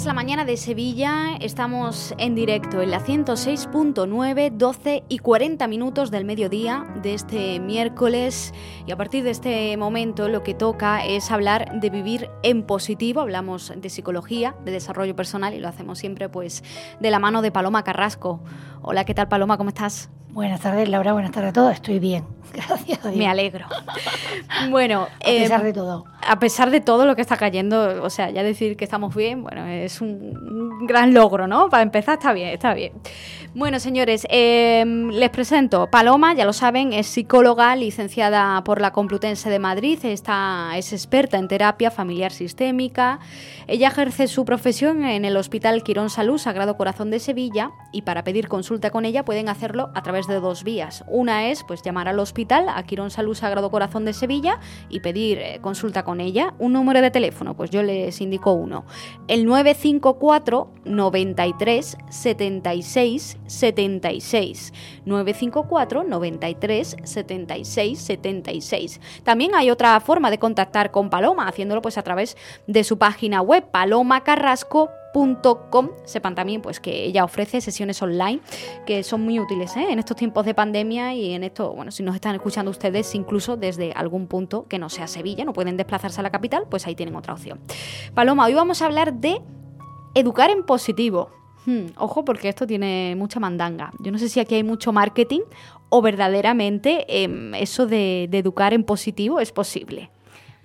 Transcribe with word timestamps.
De 0.00 0.56
Sevilla, 0.56 1.36
estamos 1.40 2.14
en 2.16 2.34
directo 2.34 2.80
en 2.80 2.90
la 2.90 3.04
106.9, 3.04 4.50
12 4.50 5.04
y 5.08 5.18
40 5.18 5.68
minutos 5.68 6.10
del 6.10 6.24
mediodía 6.24 6.86
de 7.02 7.12
este 7.12 7.60
miércoles 7.60 8.54
y 8.86 8.92
a 8.92 8.96
partir 8.96 9.22
de 9.24 9.30
este 9.30 9.76
momento 9.76 10.28
lo 10.28 10.42
que 10.42 10.54
toca 10.54 11.04
es 11.04 11.30
hablar 11.30 11.80
de 11.80 11.90
vivir 11.90 12.30
en 12.42 12.62
positivo, 12.62 13.20
hablamos 13.20 13.72
de 13.76 13.90
psicología, 13.90 14.56
de 14.64 14.72
desarrollo 14.72 15.14
personal 15.14 15.52
y 15.52 15.60
lo 15.60 15.68
hacemos 15.68 15.98
siempre 15.98 16.30
pues 16.30 16.64
de 16.98 17.10
la 17.10 17.18
mano 17.18 17.42
de 17.42 17.52
Paloma 17.52 17.84
Carrasco. 17.84 18.40
Hola, 18.80 19.04
¿qué 19.04 19.14
tal 19.14 19.28
Paloma? 19.28 19.58
¿Cómo 19.58 19.68
estás? 19.68 20.08
Buenas 20.32 20.60
tardes, 20.60 20.88
Laura. 20.88 21.12
Buenas 21.12 21.32
tardes 21.32 21.50
a 21.50 21.52
todos. 21.52 21.72
Estoy 21.72 21.98
bien. 21.98 22.24
Gracias 22.52 23.04
a 23.04 23.08
Dios. 23.08 23.16
Me 23.16 23.26
alegro. 23.26 23.66
bueno, 24.70 25.08
a 25.20 25.24
pesar 25.24 25.60
em, 25.60 25.66
de 25.66 25.72
todo. 25.72 26.04
A 26.26 26.38
pesar 26.38 26.70
de 26.70 26.80
todo 26.80 27.04
lo 27.04 27.16
que 27.16 27.22
está 27.22 27.36
cayendo, 27.36 28.02
o 28.02 28.10
sea, 28.10 28.30
ya 28.30 28.44
decir 28.44 28.76
que 28.76 28.84
estamos 28.84 29.14
bien, 29.14 29.42
bueno, 29.42 29.66
es 29.66 29.89
un 30.00 30.86
gran 30.86 31.14
logro, 31.14 31.46
¿no? 31.46 31.68
Para 31.68 31.82
empezar, 31.82 32.18
está 32.18 32.32
bien, 32.32 32.48
está 32.50 32.74
bien. 32.74 32.92
Bueno, 33.52 33.80
señores, 33.80 34.28
em, 34.30 35.08
les 35.08 35.28
presento. 35.30 35.88
Paloma, 35.90 36.34
ya 36.34 36.44
lo 36.44 36.52
saben, 36.52 36.92
es 36.92 37.08
psicóloga, 37.08 37.74
licenciada 37.74 38.62
por 38.62 38.80
la 38.80 38.92
Complutense 38.92 39.50
de 39.50 39.58
Madrid, 39.58 39.98
está, 40.04 40.70
es 40.76 40.92
experta 40.92 41.36
en 41.36 41.48
terapia 41.48 41.90
familiar 41.90 42.30
sistémica. 42.30 43.18
Ella 43.66 43.88
ejerce 43.88 44.28
su 44.28 44.44
profesión 44.44 45.04
en 45.04 45.24
el 45.24 45.36
Hospital 45.36 45.82
Quirón 45.82 46.10
Salud 46.10 46.38
Sagrado 46.38 46.76
Corazón 46.76 47.10
de 47.10 47.18
Sevilla 47.18 47.72
y 47.90 48.02
para 48.02 48.22
pedir 48.22 48.46
consulta 48.46 48.90
con 48.90 49.04
ella 49.04 49.24
pueden 49.24 49.48
hacerlo 49.48 49.90
a 49.96 50.02
través 50.02 50.28
de 50.28 50.38
dos 50.38 50.62
vías. 50.62 51.02
Una 51.08 51.48
es 51.48 51.64
pues 51.64 51.82
llamar 51.82 52.06
al 52.06 52.20
hospital, 52.20 52.68
a 52.68 52.80
Quirón 52.84 53.10
Salud 53.10 53.34
Sagrado 53.34 53.72
Corazón 53.72 54.04
de 54.04 54.12
Sevilla 54.12 54.60
y 54.88 55.00
pedir 55.00 55.38
eh, 55.38 55.58
consulta 55.60 56.04
con 56.04 56.20
ella. 56.20 56.54
Un 56.60 56.72
número 56.74 57.00
de 57.02 57.10
teléfono, 57.10 57.56
pues 57.56 57.70
yo 57.70 57.82
les 57.82 58.20
indico 58.20 58.52
uno. 58.52 58.84
El 59.26 59.44
954 59.80 60.68
93 60.84 61.96
76 62.10 63.38
76 63.46 64.72
954 65.06 66.04
93 66.04 66.96
76 67.02 67.98
76. 67.98 69.00
También 69.24 69.54
hay 69.54 69.70
otra 69.70 69.98
forma 70.00 70.30
de 70.30 70.38
contactar 70.38 70.90
con 70.90 71.08
Paloma 71.08 71.48
haciéndolo 71.48 71.80
pues 71.80 71.96
a 71.96 72.02
través 72.02 72.36
de 72.66 72.84
su 72.84 72.98
página 72.98 73.40
web 73.40 73.70
palomacarrasco.com. 73.70 75.88
Sepan 76.04 76.34
también 76.34 76.60
pues 76.60 76.78
que 76.78 77.04
ella 77.04 77.24
ofrece 77.24 77.62
sesiones 77.62 78.02
online 78.02 78.40
que 78.86 79.02
son 79.02 79.22
muy 79.22 79.40
útiles 79.40 79.74
¿eh? 79.76 79.86
en 79.90 79.98
estos 79.98 80.16
tiempos 80.16 80.44
de 80.44 80.52
pandemia 80.54 81.14
y 81.14 81.32
en 81.32 81.42
esto, 81.42 81.72
bueno, 81.72 81.90
si 81.90 82.02
nos 82.02 82.14
están 82.14 82.34
escuchando 82.34 82.70
ustedes 82.70 83.14
incluso 83.14 83.56
desde 83.56 83.92
algún 83.92 84.26
punto 84.26 84.66
que 84.68 84.78
no 84.78 84.90
sea 84.90 85.06
Sevilla, 85.06 85.46
no 85.46 85.54
pueden 85.54 85.78
desplazarse 85.78 86.20
a 86.20 86.22
la 86.22 86.30
capital, 86.30 86.66
pues 86.68 86.86
ahí 86.86 86.94
tienen 86.94 87.16
otra 87.16 87.32
opción. 87.32 87.60
Paloma, 88.14 88.44
hoy 88.44 88.52
vamos 88.54 88.82
a 88.82 88.86
hablar 88.86 89.14
de 89.14 89.40
educar 90.14 90.50
en 90.50 90.64
positivo. 90.64 91.30
Hmm, 91.66 91.86
ojo 91.96 92.24
porque 92.24 92.48
esto 92.48 92.66
tiene 92.66 93.14
mucha 93.16 93.38
mandanga. 93.38 93.92
Yo 93.98 94.10
no 94.10 94.18
sé 94.18 94.28
si 94.28 94.40
aquí 94.40 94.54
hay 94.54 94.64
mucho 94.64 94.92
marketing 94.92 95.40
o 95.90 96.00
verdaderamente 96.00 97.22
em, 97.22 97.54
eso 97.54 97.86
de, 97.86 98.24
educar 98.32 98.72
en 98.72 98.84
positivo 98.84 99.40
es 99.40 99.52
posible. 99.52 100.10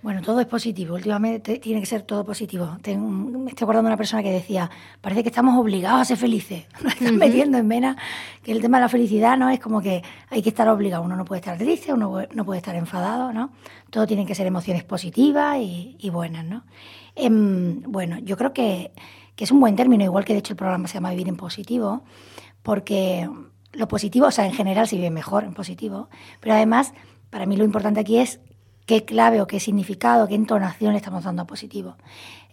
Bueno, 0.02 0.22
todo 0.22 0.40
es 0.40 0.46
positivo. 0.46 0.94
Últimamente 0.94 1.58
tiene 1.58 1.80
que 1.80 1.88
ser 1.88 2.04
todo 2.04 2.24
positivo. 2.24 2.78
me 2.86 3.50
estoy 3.50 3.66
acordando 3.66 3.88
de 3.88 3.94
una 3.94 3.98
persona 3.98 4.22
que 4.22 4.32
decía, 4.32 4.70
parece 5.02 5.24
que 5.24 5.30
estamos 5.30 5.58
obligados 5.58 6.00
a 6.00 6.06
ser 6.06 6.18
felices. 6.18 6.66
Nos 6.84 6.94
están 6.94 7.18
metiendo 7.18 7.58
en 7.58 7.68
vena 7.68 7.98
que 8.44 8.52
el 8.52 8.62
tema 8.62 8.78
de 8.78 8.82
la 8.82 8.90
felicidad 8.90 9.36
no 9.36 9.50
es 9.50 9.60
como 9.60 9.82
que 9.82 10.04
hay 10.30 10.44
que 10.44 10.50
estar 10.50 10.70
obligado. 10.70 11.04
Uno 11.04 11.16
no 11.16 11.26
puede 11.26 11.40
estar 11.40 11.58
triste, 11.58 11.92
uno 11.92 12.22
no 12.32 12.46
puede 12.46 12.60
estar 12.60 12.76
enfadado, 12.76 13.34
¿no? 13.34 13.50
Todo 13.90 14.06
tiene 14.06 14.28
que 14.28 14.36
ser 14.36 14.46
emociones 14.46 14.84
positivas 14.84 15.58
y, 15.60 16.10
buenas, 16.12 16.46
¿no? 16.46 16.64
Em, 17.16 17.82
bueno, 17.82 18.20
yo 18.20 18.38
creo 18.38 18.54
que 18.54 18.92
que 19.36 19.44
es 19.44 19.52
un 19.52 19.60
buen 19.60 19.76
término, 19.76 20.04
igual 20.04 20.26
que 20.26 20.34
de 20.34 20.40
hecho 20.40 20.54
el 20.54 20.58
programa 20.58 20.88
se 20.88 20.96
llama 20.96 21.12
Vivir 21.12 21.28
en 21.28 21.38
Positivo, 21.38 22.04
porque 22.64 23.30
lo 23.74 23.88
positivo, 23.88 24.28
o 24.28 24.32
sea, 24.32 24.46
en 24.46 24.54
general 24.54 24.88
se 24.88 24.96
vive 24.96 25.12
mejor 25.12 25.44
en 25.44 25.54
positivo, 25.54 26.10
pero 26.40 26.56
además, 26.56 26.94
para 27.30 27.46
mí 27.46 27.58
lo 27.58 27.64
importante 27.64 28.00
aquí 28.00 28.18
es 28.18 28.40
qué 28.86 29.04
clave 29.04 29.42
o 29.42 29.48
qué 29.48 29.60
significado, 29.60 30.28
qué 30.28 30.36
entonación 30.36 30.96
estamos 30.96 31.24
dando 31.24 31.42
a 31.44 31.48
positivo. 31.48 31.98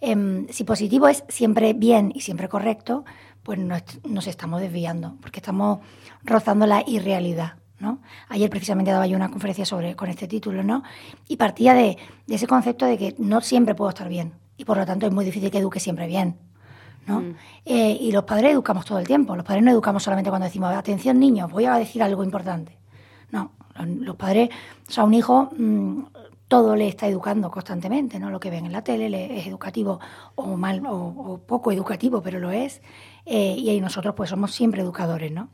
Em, 0.01 0.47
si 0.49 0.63
positivo 0.63 1.07
es 1.07 1.23
siempre 1.29 1.73
bien 1.73 2.11
y 2.13 2.21
siempre 2.21 2.49
correcto, 2.49 3.05
pues 3.43 3.59
nos, 3.59 4.27
estamos 4.27 4.61
desviando, 4.61 5.15
porque 5.21 5.39
estamos 5.39 5.79
rozando 6.23 6.65
la 6.65 6.83
irrealidad. 6.85 7.55
¿no? 7.79 7.99
Ayer 8.29 8.49
precisamente 8.49 8.91
daba 8.91 9.07
yo 9.07 9.17
una 9.17 9.29
conferencia 9.29 9.65
sobre, 9.65 9.95
con 9.95 10.09
este 10.09 10.25
título, 10.25 10.63
¿no? 10.63 10.83
Y 11.27 11.35
partía 11.35 11.73
de, 11.73 11.97
de 12.27 12.35
ese 12.35 12.47
concepto 12.47 12.85
de 12.85 12.97
que 12.97 13.15
no 13.17 13.41
siempre 13.41 13.75
puedo 13.75 13.89
estar 13.89 14.07
bien, 14.07 14.33
y 14.55 14.63
por 14.63 14.77
lo 14.77 14.85
tanto 14.85 15.05
es 15.05 15.11
muy 15.11 15.25
difícil 15.25 15.51
que 15.51 15.57
eduque 15.57 15.81
siempre 15.81 16.07
bien. 16.07 16.37
¿No? 17.05 17.21
Mm. 17.21 17.35
Eh, 17.65 17.97
y 18.01 18.11
los 18.11 18.23
padres 18.23 18.51
educamos 18.51 18.85
todo 18.85 18.99
el 18.99 19.07
tiempo. 19.07 19.35
Los 19.35 19.45
padres 19.45 19.63
no 19.63 19.71
educamos 19.71 20.03
solamente 20.03 20.29
cuando 20.29 20.45
decimos, 20.45 20.73
atención 20.73 21.19
niños, 21.19 21.51
voy 21.51 21.65
a 21.65 21.75
decir 21.75 22.01
algo 22.03 22.23
importante. 22.23 22.77
No, 23.31 23.51
los 23.85 24.15
padres, 24.15 24.49
o 24.87 24.91
sea, 24.91 25.03
un 25.03 25.13
hijo 25.13 25.49
mm, 25.57 26.03
todo 26.47 26.75
le 26.75 26.87
está 26.87 27.07
educando 27.07 27.49
constantemente, 27.49 28.19
¿no? 28.19 28.29
Lo 28.29 28.39
que 28.39 28.51
ven 28.51 28.65
en 28.65 28.71
la 28.71 28.83
tele 28.83 29.09
le 29.09 29.39
es 29.39 29.47
educativo 29.47 29.99
o 30.35 30.55
mal 30.55 30.83
o, 30.85 31.39
poco 31.47 31.71
educativo, 31.71 32.21
pero 32.21 32.39
lo 32.39 32.51
es. 32.51 32.81
Eh, 33.25 33.55
y 33.57 33.81
nosotros 33.81 34.13
pues 34.15 34.29
somos 34.29 34.53
siempre 34.53 34.81
educadores, 34.81 35.31
¿no? 35.31 35.49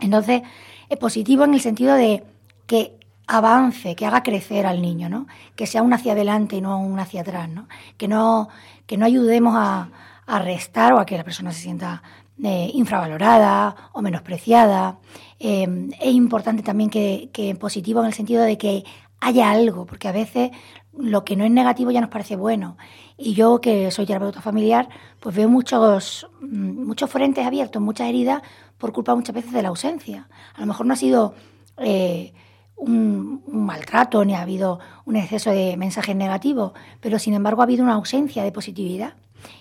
Entonces, 0.00 0.42
es 0.88 0.98
positivo 0.98 1.44
en 1.44 1.54
el 1.54 1.60
sentido 1.60 1.94
de 1.94 2.24
que 2.66 2.98
avance, 3.26 3.94
que 3.94 4.06
haga 4.06 4.22
crecer 4.22 4.66
al 4.66 4.80
niño, 4.80 5.08
¿no? 5.08 5.26
Que 5.54 5.66
sea 5.66 5.82
un 5.82 5.92
hacia 5.92 6.12
adelante 6.12 6.56
y 6.56 6.60
no 6.60 6.80
un 6.80 6.98
hacia 6.98 7.20
atrás, 7.20 7.48
¿no? 7.48 7.68
Que 7.96 8.08
no, 8.08 8.48
que 8.86 8.96
no 8.96 9.06
ayudemos 9.06 9.54
a, 9.56 9.88
a 10.30 10.38
restar 10.38 10.92
o 10.92 11.00
a 11.00 11.06
que 11.06 11.16
la 11.16 11.24
persona 11.24 11.52
se 11.52 11.60
sienta 11.60 12.02
eh, 12.42 12.70
infravalorada 12.72 13.90
o 13.92 14.00
menospreciada. 14.00 14.98
Eh, 15.38 15.88
es 16.00 16.14
importante 16.14 16.62
también 16.62 16.88
que, 16.88 17.30
que 17.32 17.54
positivo 17.56 18.00
en 18.00 18.06
el 18.06 18.14
sentido 18.14 18.44
de 18.44 18.56
que 18.56 18.84
haya 19.20 19.50
algo, 19.50 19.86
porque 19.86 20.08
a 20.08 20.12
veces 20.12 20.50
lo 20.96 21.24
que 21.24 21.36
no 21.36 21.44
es 21.44 21.50
negativo 21.50 21.90
ya 21.90 22.00
nos 22.00 22.10
parece 22.10 22.36
bueno. 22.36 22.76
Y 23.16 23.34
yo, 23.34 23.60
que 23.60 23.90
soy 23.90 24.06
terapeuta 24.06 24.40
familiar, 24.40 24.88
pues 25.18 25.34
veo 25.34 25.48
muchos, 25.48 26.28
mm, 26.40 26.86
muchos 26.86 27.10
frentes 27.10 27.44
abiertos, 27.44 27.82
muchas 27.82 28.08
heridas, 28.08 28.42
por 28.78 28.92
culpa 28.92 29.14
muchas 29.14 29.34
veces 29.34 29.52
de 29.52 29.62
la 29.62 29.68
ausencia. 29.68 30.28
A 30.54 30.60
lo 30.60 30.66
mejor 30.66 30.86
no 30.86 30.94
ha 30.94 30.96
sido 30.96 31.34
eh, 31.78 32.32
un, 32.76 33.42
un, 33.46 33.66
maltrato 33.66 34.24
ni 34.24 34.34
ha 34.34 34.42
habido 34.42 34.78
un 35.04 35.16
exceso 35.16 35.50
de 35.50 35.76
mensajes 35.76 36.16
negativos, 36.16 36.72
pero 37.00 37.18
sin 37.18 37.34
embargo 37.34 37.60
ha 37.60 37.64
habido 37.64 37.82
una 37.84 37.94
ausencia 37.94 38.44
de 38.44 38.52
positividad. 38.52 39.14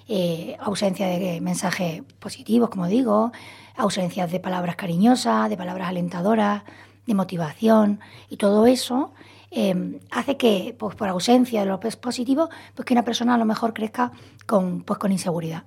Eh, 0.08 0.56
ausencia 0.60 1.08
de 1.08 1.42
mensajes 1.42 2.04
positivos, 2.20 2.70
como 2.70 2.88
digo, 2.88 3.32
ausencia 3.76 4.28
de 4.28 4.40
palabras 4.40 4.76
cariñosas, 4.76 5.50
de 5.50 5.58
palabras 5.58 5.90
alentadoras, 5.90 6.64
de 7.06 7.14
motivación, 7.14 8.00
y 8.30 8.38
todo 8.38 8.68
eso 8.68 9.14
eh, 9.52 10.00
hace 10.12 10.38
que, 10.38 10.76
pues, 10.78 10.96
por 10.96 11.08
ausencia 11.08 11.62
de 11.62 11.66
lo 11.68 11.80
positivo, 11.80 12.50
pues 12.76 12.86
que 12.86 12.94
una 12.94 13.04
persona 13.04 13.36
a 13.36 13.38
lo 13.38 13.46
mejor 13.46 13.74
crezca 13.74 14.12
con, 14.46 14.84
pues, 14.84 15.00
con 15.00 15.12
inseguridad. 15.12 15.64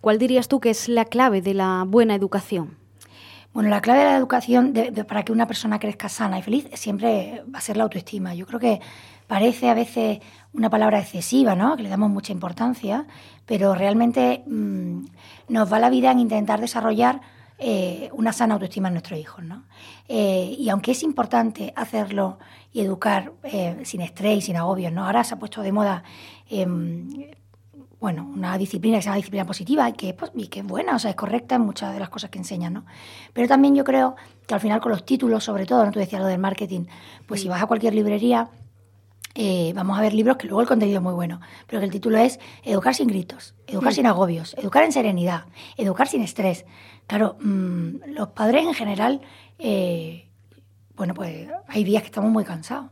¿Cuál 0.00 0.18
dirías 0.18 0.48
tú 0.48 0.60
que 0.60 0.70
es 0.70 0.88
la 0.88 1.04
clave 1.04 1.42
de 1.42 1.54
la 1.54 1.84
buena 1.86 2.14
educación? 2.14 2.79
Bueno, 3.52 3.68
la 3.68 3.80
clave 3.80 4.00
de 4.00 4.04
la 4.06 4.16
educación 4.16 4.72
para 5.08 5.24
que 5.24 5.32
una 5.32 5.48
persona 5.48 5.80
crezca 5.80 6.08
sana 6.08 6.38
y 6.38 6.42
feliz 6.42 6.68
siempre 6.74 7.42
va 7.52 7.58
a 7.58 7.62
ser 7.62 7.76
la 7.76 7.82
autoestima. 7.82 8.32
Yo 8.32 8.46
creo 8.46 8.60
que 8.60 8.80
parece 9.26 9.68
a 9.68 9.74
veces 9.74 10.20
una 10.52 10.70
palabra 10.70 11.00
excesiva, 11.00 11.56
¿no? 11.56 11.76
que 11.76 11.82
le 11.82 11.88
damos 11.88 12.10
mucha 12.10 12.32
importancia, 12.32 13.06
pero 13.46 13.74
realmente 13.74 14.44
mm, 14.46 15.04
nos 15.48 15.72
va 15.72 15.80
la 15.80 15.90
vida 15.90 16.12
en 16.12 16.20
intentar 16.20 16.60
desarrollar 16.60 17.20
eh, 17.58 18.08
una 18.12 18.32
sana 18.32 18.54
autoestima 18.54 18.86
en 18.86 18.94
nuestros 18.94 19.18
hijos. 19.18 19.42
¿no? 19.42 19.64
Eh, 20.08 20.54
y 20.56 20.68
aunque 20.68 20.92
es 20.92 21.02
importante 21.02 21.72
hacerlo 21.74 22.38
y 22.72 22.82
educar 22.82 23.32
eh, 23.42 23.80
sin 23.84 24.00
estrés 24.00 24.38
y 24.38 24.42
sin 24.42 24.56
agobios, 24.58 24.92
¿no? 24.92 25.04
ahora 25.06 25.24
se 25.24 25.34
ha 25.34 25.38
puesto 25.40 25.60
de 25.62 25.72
moda 25.72 26.04
em, 26.48 27.08
bueno, 28.00 28.24
una 28.34 28.56
disciplina 28.56 28.96
que 28.96 29.02
se 29.02 29.06
llama 29.06 29.16
disciplina 29.16 29.44
positiva 29.44 29.88
y 29.88 29.92
que, 29.92 30.14
pues, 30.14 30.32
y 30.34 30.48
que 30.48 30.60
es 30.60 30.66
buena, 30.66 30.96
o 30.96 30.98
sea, 30.98 31.10
es 31.10 31.16
correcta 31.16 31.56
en 31.56 31.62
muchas 31.62 31.92
de 31.92 32.00
las 32.00 32.08
cosas 32.08 32.30
que 32.30 32.38
enseñan, 32.38 32.72
¿no? 32.72 32.86
Pero 33.34 33.46
también 33.46 33.74
yo 33.74 33.84
creo 33.84 34.16
que 34.46 34.54
al 34.54 34.60
final 34.60 34.80
con 34.80 34.90
los 34.90 35.04
títulos, 35.04 35.44
sobre 35.44 35.66
todo, 35.66 35.84
¿no? 35.84 35.92
tú 35.92 35.98
decías 35.98 36.20
lo 36.20 36.26
del 36.26 36.38
marketing, 36.38 36.86
pues 37.26 37.42
si 37.42 37.48
vas 37.48 37.62
a 37.62 37.66
cualquier 37.66 37.94
librería 37.94 38.50
eh, 39.34 39.72
vamos 39.76 39.96
a 39.96 40.02
ver 40.02 40.12
libros 40.12 40.36
que 40.36 40.48
luego 40.48 40.60
el 40.60 40.66
contenido 40.66 40.98
es 40.98 41.02
muy 41.02 41.12
bueno, 41.12 41.40
pero 41.66 41.78
que 41.78 41.86
el 41.86 41.92
título 41.92 42.18
es 42.18 42.40
Educar 42.64 42.94
sin 42.94 43.06
gritos, 43.06 43.54
educar 43.66 43.94
sin 43.94 44.06
agobios, 44.06 44.54
educar 44.58 44.82
en 44.82 44.92
serenidad, 44.92 45.44
educar 45.76 46.08
sin 46.08 46.22
estrés. 46.22 46.64
Claro, 47.06 47.36
mm, 47.40 48.12
los 48.14 48.28
padres 48.30 48.66
en 48.66 48.74
general, 48.74 49.20
eh, 49.58 50.28
bueno, 50.96 51.14
pues 51.14 51.48
hay 51.68 51.84
días 51.84 52.02
que 52.02 52.06
estamos 52.06 52.30
muy 52.30 52.44
cansados. 52.44 52.90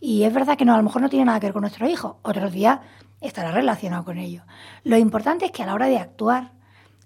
Y 0.00 0.24
es 0.24 0.32
verdad 0.32 0.56
que 0.56 0.64
no, 0.64 0.74
a 0.74 0.76
lo 0.76 0.82
mejor 0.82 1.02
no 1.02 1.08
tiene 1.08 1.26
nada 1.26 1.38
que 1.40 1.46
ver 1.46 1.52
con 1.52 1.62
nuestro 1.62 1.88
hijo, 1.88 2.18
otros 2.22 2.52
días 2.52 2.80
estará 3.26 3.50
relacionado 3.50 4.04
con 4.04 4.18
ello. 4.18 4.42
Lo 4.82 4.96
importante 4.96 5.46
es 5.46 5.50
que 5.52 5.62
a 5.62 5.66
la 5.66 5.74
hora 5.74 5.86
de 5.86 5.98
actuar, 5.98 6.52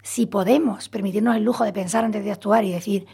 si 0.03 0.26
podemos 0.26 0.88
permitirnos 0.88 1.37
el 1.37 1.44
lujo 1.44 1.65
de 1.65 1.73
pensar 1.73 2.05
antes 2.05 2.25
de 2.25 2.32
actuar 2.32 2.65
y 2.65 2.73
decir, 2.73 3.06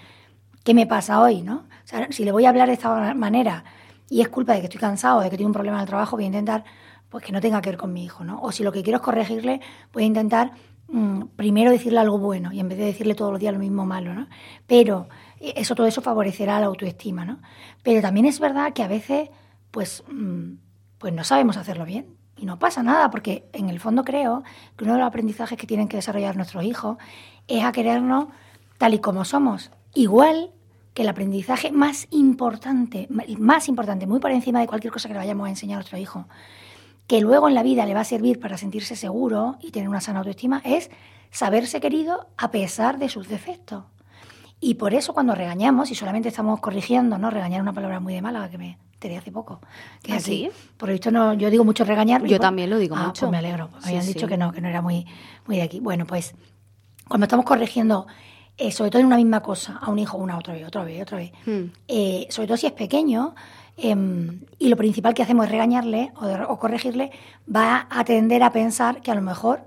¿qué 0.65 0.75
me 0.75 0.87
pasa 0.87 1.21
hoy? 1.21 1.43
¿no? 1.43 1.67
si 2.11 2.25
le 2.25 2.33
voy 2.33 2.47
a 2.47 2.49
hablar 2.49 2.69
de 2.69 2.75
esta 2.75 3.15
manera 3.15 3.65
y 4.09 4.21
es 4.21 4.29
culpa 4.29 4.55
de 4.55 4.61
que 4.61 4.67
estoy 4.67 4.81
cansado, 4.81 5.21
de 5.21 5.31
que 5.31 5.37
tengo 5.37 5.49
un 5.49 5.55
problema 5.55 5.77
en 5.79 5.83
el 5.83 5.89
trabajo, 5.89 6.17
voy 6.17 6.25
a 6.25 6.29
intentar 6.29 6.65
pues 7.09 7.25
que 7.25 7.33
no 7.33 7.41
tenga 7.41 7.61
que 7.61 7.71
ver 7.71 7.79
con 7.79 7.93
mi 7.93 8.05
hijo, 8.05 8.25
¿no? 8.25 8.41
O 8.41 8.51
si 8.51 8.65
lo 8.65 8.73
que 8.73 8.83
quiero 8.83 8.97
es 8.97 9.03
corregirle, 9.03 9.61
voy 9.93 10.03
a 10.03 10.07
intentar 10.07 10.53
mm, 10.89 11.23
primero 11.37 11.71
decirle 11.71 12.01
algo 12.01 12.19
bueno 12.19 12.53
y 12.53 12.59
en 12.59 12.69
vez 12.69 12.79
de 12.79 12.87
decirle 12.87 13.15
todos 13.15 13.31
los 13.31 13.41
días 13.41 13.53
lo 13.53 13.61
mismo 13.61 13.87
malo, 13.87 14.15
¿no? 14.15 14.27
Pero 14.67 15.09
eh, 15.41 15.53
eso 15.57 15.75
todo 15.75 15.87
eso 15.87 16.03
favorecerá 16.03 16.59
la 16.59 16.67
autoestima, 16.67 17.25
¿no? 17.25 17.41
Pero 17.83 18.01
también 18.01 18.27
es 18.27 18.41
verdad 18.41 18.73
que 18.73 18.83
a 18.83 18.89
veces 18.89 19.31
pues 19.71 20.03
mm, 20.11 20.55
pues 20.99 21.13
no 21.13 21.23
sabemos 21.23 21.57
hacerlo 21.57 21.85
bien 21.85 22.24
y 22.37 22.47
no 22.47 22.59
pasa 22.59 22.83
nada 22.83 23.11
porque 23.11 23.45
en 23.53 23.69
el 23.69 23.81
fondo 23.81 24.05
creo 24.05 24.43
que 24.77 24.85
uno 24.85 24.95
de 24.95 25.01
los 25.01 25.09
aprendizajes 25.09 25.59
que 25.59 25.67
tienen 25.67 25.89
que 25.89 25.97
desarrollar 25.97 26.37
nuestros 26.37 26.65
hijos 26.65 26.99
es 27.49 27.65
a 27.65 27.73
querernos 27.73 28.27
tal 28.79 28.95
y 28.95 28.99
como 28.99 29.25
somos, 29.25 29.71
igual 29.95 30.51
que 30.95 31.03
el 31.03 31.09
aprendizaje 31.09 31.73
más 31.73 32.07
importante, 32.11 33.09
más 33.39 33.69
importante, 33.69 34.07
muy 34.07 34.21
por 34.21 34.31
encima 34.31 34.61
de 34.61 34.67
cualquier 34.67 34.93
cosa 34.93 35.09
que 35.09 35.15
le 35.15 35.19
vayamos 35.19 35.47
a 35.47 35.51
enseñar 35.51 35.77
a 35.77 35.79
nuestro 35.81 35.99
hijo, 35.99 36.27
que 37.07 37.21
luego 37.21 37.49
en 37.49 37.55
la 37.55 37.63
vida 37.63 37.85
le 37.85 37.95
va 37.95 38.01
a 38.01 38.05
servir 38.05 38.41
para 38.41 38.57
sentirse 38.57 38.97
seguro 38.97 39.57
y 39.61 39.73
tener 39.73 39.89
una 39.89 40.01
sana 40.01 40.21
autoestima, 40.21 40.63
es 40.65 40.91
saberse 41.31 41.81
querido 41.81 42.29
a 42.39 42.51
pesar 42.51 42.99
de 42.99 43.09
sus 43.09 43.29
defectos. 43.29 43.85
Y 44.61 44.75
por 44.75 44.95
eso 44.95 45.13
cuando 45.13 45.35
regañamos, 45.35 45.91
y 45.91 45.95
solamente 45.95 46.29
estamos 46.29 46.61
corrigiendo, 46.61 47.19
¿no? 47.19 47.29
Regañar 47.29 47.61
una 47.61 47.73
palabra 47.73 48.01
muy 48.01 48.15
de 48.15 48.23
mala 48.23 48.49
que 48.49 48.57
me 48.57 48.79
enteré 49.05 49.19
hace 49.19 49.31
poco. 49.33 49.61
Que 50.03 50.15
¿Ah, 50.15 50.21
sí? 50.21 50.51
Por 50.77 50.89
lo 50.89 50.93
visto 50.93 51.11
no, 51.11 51.35
yo 51.35 51.51
digo 51.51 51.65
mucho 51.65 51.85
regañar. 51.85 52.25
Yo 52.25 52.41
también 52.41 52.71
lo 52.71 52.79
digo 52.79 52.97
ah, 52.97 53.07
mucho. 53.07 53.27
Pues 53.27 53.33
me 53.33 53.39
alegro. 53.39 53.71
Me 53.83 53.89
habían 53.89 54.07
dicho 54.07 54.27
que 54.27 54.37
no, 54.37 54.53
que 54.53 54.61
no 54.61 54.69
era 54.69 54.83
muy, 54.83 55.07
muy 55.47 55.57
de 55.57 55.63
aquí. 55.63 55.81
Bueno, 55.81 56.07
pues 56.07 56.35
cuando 57.07 57.25
estamos 57.25 57.45
corrigiendo 57.45 58.07
eh, 58.57 58.71
sobre 58.71 58.91
todo 58.91 59.01
en 59.01 59.07
una 59.07 59.17
misma 59.17 59.41
cosa, 59.41 59.79
a 59.83 59.91
un 59.91 59.99
hijo 59.99 60.17
una 60.17 60.39
otra 60.39 60.55
vez, 60.55 60.65
otra 60.67 60.85
vez, 60.85 61.03
otra 61.03 61.19
vez. 61.19 61.33
Hmm. 61.45 61.73
Eh, 61.89 62.27
sobre 62.31 62.47
todo 62.47 62.57
si 62.57 62.67
es 62.67 62.73
pequeño, 62.73 63.35
em, 63.77 64.43
y 64.61 64.69
lo 64.69 64.77
principal 64.77 65.13
que 65.13 65.23
hacemos 65.23 65.47
es 65.47 65.51
regañarle 65.51 66.13
o, 66.49 66.59
corregirle, 66.59 67.11
va 67.53 67.89
a 67.91 68.05
tender 68.05 68.45
a 68.45 68.53
pensar 68.53 69.03
que 69.03 69.11
a 69.11 69.17
lo 69.17 69.23
mejor 69.23 69.67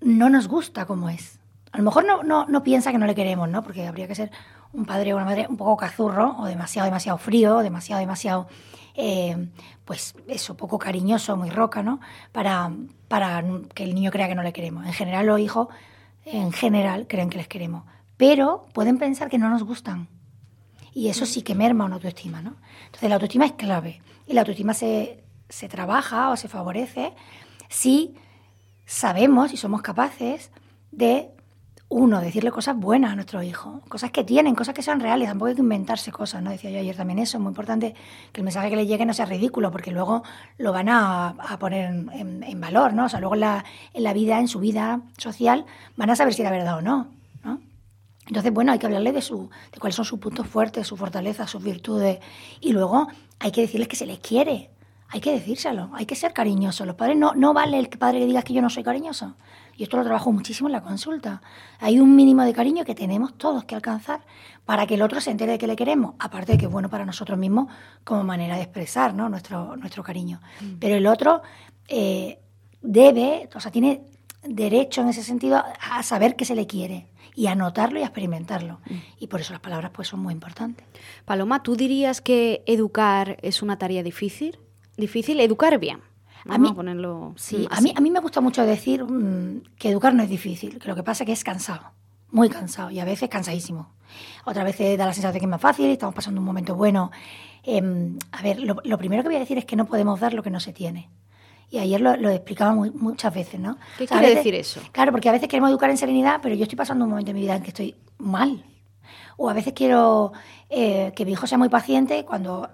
no 0.00 0.30
nos 0.30 0.46
gusta 0.46 0.86
como 0.86 1.10
es. 1.10 1.40
A 1.72 1.78
lo 1.78 1.84
mejor 1.84 2.04
no, 2.04 2.22
no, 2.22 2.46
no 2.46 2.62
piensa 2.62 2.92
que 2.92 2.98
no 2.98 3.06
le 3.06 3.16
queremos, 3.16 3.48
¿no? 3.48 3.64
Porque 3.64 3.88
habría 3.88 4.06
que 4.06 4.14
ser 4.14 4.30
un 4.74 4.84
padre 4.84 5.12
o 5.12 5.16
una 5.16 5.24
madre 5.24 5.46
un 5.48 5.56
poco 5.56 5.76
cazurro, 5.76 6.36
o 6.38 6.46
demasiado, 6.46 6.86
demasiado 6.86 7.18
frío, 7.18 7.58
demasiado, 7.60 8.00
demasiado, 8.00 8.48
eh, 8.94 9.48
pues 9.84 10.14
eso, 10.28 10.56
poco 10.56 10.78
cariñoso, 10.78 11.36
muy 11.36 11.50
roca, 11.50 11.82
¿no? 11.82 12.00
Para, 12.32 12.72
para 13.08 13.42
que 13.74 13.84
el 13.84 13.94
niño 13.94 14.10
crea 14.10 14.28
que 14.28 14.34
no 14.34 14.42
le 14.42 14.52
queremos. 14.52 14.86
En 14.86 14.92
general 14.92 15.26
los 15.26 15.40
hijos 15.40 15.68
en 16.24 16.52
general 16.52 17.06
creen 17.06 17.30
que 17.30 17.38
les 17.38 17.48
queremos, 17.48 17.84
pero 18.16 18.66
pueden 18.72 18.98
pensar 18.98 19.28
que 19.28 19.38
no 19.38 19.50
nos 19.50 19.62
gustan. 19.62 20.08
Y 20.92 21.08
eso 21.08 21.26
sí 21.26 21.42
que 21.42 21.54
merma 21.54 21.84
una 21.84 21.96
autoestima, 21.96 22.40
¿no? 22.40 22.56
Entonces 22.86 23.08
la 23.08 23.16
autoestima 23.16 23.46
es 23.46 23.52
clave. 23.52 24.00
Y 24.26 24.32
la 24.32 24.42
autoestima 24.42 24.74
se, 24.74 25.24
se 25.48 25.68
trabaja 25.68 26.30
o 26.30 26.36
se 26.36 26.48
favorece 26.48 27.14
si 27.68 28.14
sabemos 28.86 29.52
y 29.52 29.56
somos 29.56 29.82
capaces 29.82 30.50
de, 30.92 31.33
uno, 31.96 32.20
decirle 32.20 32.50
cosas 32.50 32.76
buenas 32.76 33.12
a 33.12 33.14
nuestro 33.14 33.40
hijo, 33.44 33.80
cosas 33.88 34.10
que 34.10 34.24
tienen, 34.24 34.56
cosas 34.56 34.74
que 34.74 34.82
sean 34.82 34.98
reales, 34.98 35.28
tampoco 35.28 35.50
hay 35.50 35.54
que 35.54 35.60
inventarse 35.60 36.10
cosas, 36.10 36.42
¿no? 36.42 36.50
Decía 36.50 36.68
yo 36.72 36.80
ayer 36.80 36.96
también 36.96 37.20
eso, 37.20 37.36
es 37.36 37.40
muy 37.40 37.50
importante 37.50 37.94
que 38.32 38.40
el 38.40 38.44
mensaje 38.44 38.68
que 38.68 38.74
le 38.74 38.88
llegue 38.88 39.06
no 39.06 39.14
sea 39.14 39.26
ridículo, 39.26 39.70
porque 39.70 39.92
luego 39.92 40.24
lo 40.58 40.72
van 40.72 40.88
a, 40.88 41.36
poner 41.60 41.94
en, 42.12 42.60
valor, 42.60 42.94
¿no? 42.94 43.04
O 43.04 43.08
sea, 43.08 43.20
luego 43.20 43.34
en 43.34 43.42
la, 43.42 43.64
en 43.92 44.02
la 44.02 44.12
vida, 44.12 44.40
en 44.40 44.48
su 44.48 44.58
vida 44.58 45.02
social, 45.18 45.66
van 45.96 46.10
a 46.10 46.16
saber 46.16 46.34
si 46.34 46.42
era 46.42 46.50
verdad 46.50 46.78
o 46.78 46.82
no, 46.82 47.12
¿no? 47.44 47.60
Entonces, 48.26 48.52
bueno, 48.52 48.72
hay 48.72 48.80
que 48.80 48.86
hablarle 48.86 49.12
de, 49.12 49.22
su, 49.22 49.48
de 49.70 49.78
cuáles 49.78 49.94
son 49.94 50.04
sus 50.04 50.18
puntos 50.18 50.48
fuertes, 50.48 50.88
sus 50.88 50.98
fortalezas, 50.98 51.48
sus 51.48 51.62
virtudes, 51.62 52.18
y 52.60 52.72
luego 52.72 53.06
hay 53.38 53.52
que 53.52 53.60
decirles 53.60 53.86
que 53.86 53.94
se 53.94 54.06
les 54.06 54.18
quiere, 54.18 54.70
hay 55.10 55.20
que 55.20 55.30
decírselo, 55.30 55.90
hay 55.94 56.06
que 56.06 56.16
ser 56.16 56.32
cariñoso. 56.32 56.84
Los 56.86 56.96
padres 56.96 57.16
no, 57.16 57.34
no 57.36 57.54
vale 57.54 57.78
el 57.78 57.88
padre 57.88 58.18
que 58.18 58.26
diga 58.26 58.42
que 58.42 58.52
yo 58.52 58.62
no 58.62 58.68
soy 58.68 58.82
cariñoso. 58.82 59.36
Y 59.76 59.82
esto 59.82 59.96
lo 59.96 60.04
trabajo 60.04 60.32
muchísimo 60.32 60.68
en 60.68 60.72
la 60.72 60.82
consulta. 60.82 61.42
Hay 61.80 61.98
un 61.98 62.14
mínimo 62.14 62.42
de 62.42 62.52
cariño 62.52 62.84
que 62.84 62.94
tenemos 62.94 63.36
todos 63.36 63.64
que 63.64 63.74
alcanzar 63.74 64.20
para 64.64 64.86
que 64.86 64.94
el 64.94 65.02
otro 65.02 65.20
se 65.20 65.30
entere 65.30 65.52
de 65.52 65.58
que 65.58 65.66
le 65.66 65.76
queremos, 65.76 66.14
aparte 66.18 66.52
de 66.52 66.58
que 66.58 66.66
es 66.66 66.70
bueno 66.70 66.88
para 66.88 67.04
nosotros 67.04 67.38
mismos 67.38 67.68
como 68.04 68.24
manera 68.24 68.56
de 68.56 68.62
expresar 68.62 69.14
¿no? 69.14 69.28
nuestro, 69.28 69.76
nuestro 69.76 70.02
cariño. 70.02 70.40
Mm. 70.60 70.74
Pero 70.78 70.96
el 70.96 71.06
otro 71.06 71.42
eh, 71.88 72.38
debe, 72.82 73.48
o 73.54 73.60
sea, 73.60 73.70
tiene 73.70 74.02
derecho 74.42 75.00
en 75.00 75.08
ese 75.08 75.22
sentido 75.22 75.62
a 75.90 76.02
saber 76.02 76.36
que 76.36 76.44
se 76.44 76.54
le 76.54 76.66
quiere 76.66 77.08
y 77.34 77.46
a 77.46 77.54
notarlo 77.54 77.98
y 77.98 78.02
a 78.02 78.06
experimentarlo. 78.06 78.80
Mm. 78.86 78.94
Y 79.18 79.26
por 79.26 79.40
eso 79.40 79.52
las 79.52 79.60
palabras 79.60 79.90
pues 79.92 80.08
son 80.08 80.20
muy 80.20 80.32
importantes. 80.32 80.86
Paloma, 81.24 81.62
¿tú 81.62 81.76
dirías 81.76 82.20
que 82.20 82.62
educar 82.66 83.38
es 83.42 83.62
una 83.62 83.78
tarea 83.78 84.02
difícil? 84.02 84.58
Difícil 84.96 85.40
educar 85.40 85.78
bien 85.78 86.00
a 86.48 86.58
mí, 86.58 86.72
ponerlo 86.72 87.32
sí, 87.36 87.66
a 87.70 87.80
mí, 87.80 87.92
a 87.96 88.00
mí 88.00 88.10
me 88.10 88.20
gusta 88.20 88.40
mucho 88.40 88.64
decir 88.66 89.04
mm, 89.04 89.62
que 89.78 89.90
educar 89.90 90.14
no 90.14 90.22
es 90.22 90.28
difícil, 90.28 90.78
que 90.78 90.88
lo 90.88 90.94
que 90.94 91.02
pasa 91.02 91.24
es 91.24 91.26
que 91.26 91.32
es 91.32 91.44
cansado, 91.44 91.92
muy 92.30 92.48
cansado 92.48 92.90
y 92.90 93.00
a 93.00 93.04
veces 93.04 93.28
cansadísimo. 93.28 93.94
Otras 94.44 94.64
veces 94.64 94.98
da 94.98 95.06
la 95.06 95.12
sensación 95.12 95.34
de 95.34 95.40
que 95.40 95.46
es 95.46 95.50
más 95.50 95.60
fácil, 95.60 95.86
estamos 95.86 96.14
pasando 96.14 96.40
un 96.40 96.46
momento 96.46 96.74
bueno. 96.74 97.10
Em, 97.62 98.18
a 98.32 98.42
ver, 98.42 98.60
lo, 98.60 98.98
primero 98.98 99.22
que 99.22 99.28
voy 99.28 99.36
a 99.36 99.40
decir 99.40 99.58
es 99.58 99.64
que 99.64 99.76
no 99.76 99.86
podemos 99.86 100.20
dar 100.20 100.34
lo 100.34 100.42
que 100.42 100.50
no 100.50 100.60
se 100.60 100.72
tiene. 100.72 101.10
Y 101.70 101.78
ayer 101.78 102.00
lo, 102.00 102.16
lo 102.16 102.30
explicaba 102.30 102.74
muchas 102.74 103.34
veces, 103.34 103.58
¿no? 103.58 103.78
¿Qué 103.98 104.06
quiere 104.06 104.34
decir 104.34 104.54
eso? 104.54 104.80
Claro, 104.92 105.10
porque 105.12 105.28
a 105.28 105.32
veces 105.32 105.48
queremos 105.48 105.70
educar 105.70 105.90
en 105.90 105.96
serenidad, 105.96 106.40
pero 106.42 106.54
yo 106.54 106.64
estoy 106.64 106.76
pasando 106.76 107.04
un 107.04 107.10
momento 107.10 107.30
en 107.30 107.36
mi 107.36 107.42
vida 107.42 107.56
en 107.56 107.62
que 107.62 107.70
estoy 107.70 107.96
mal. 108.18 108.64
O 109.36 109.50
a 109.50 109.54
veces 109.54 109.72
quiero 109.72 110.32
eh, 110.68 111.12
que 111.16 111.24
mi 111.24 111.32
hijo 111.32 111.46
sea 111.46 111.58
muy 111.58 111.68
paciente 111.68 112.24
cuando 112.24 112.68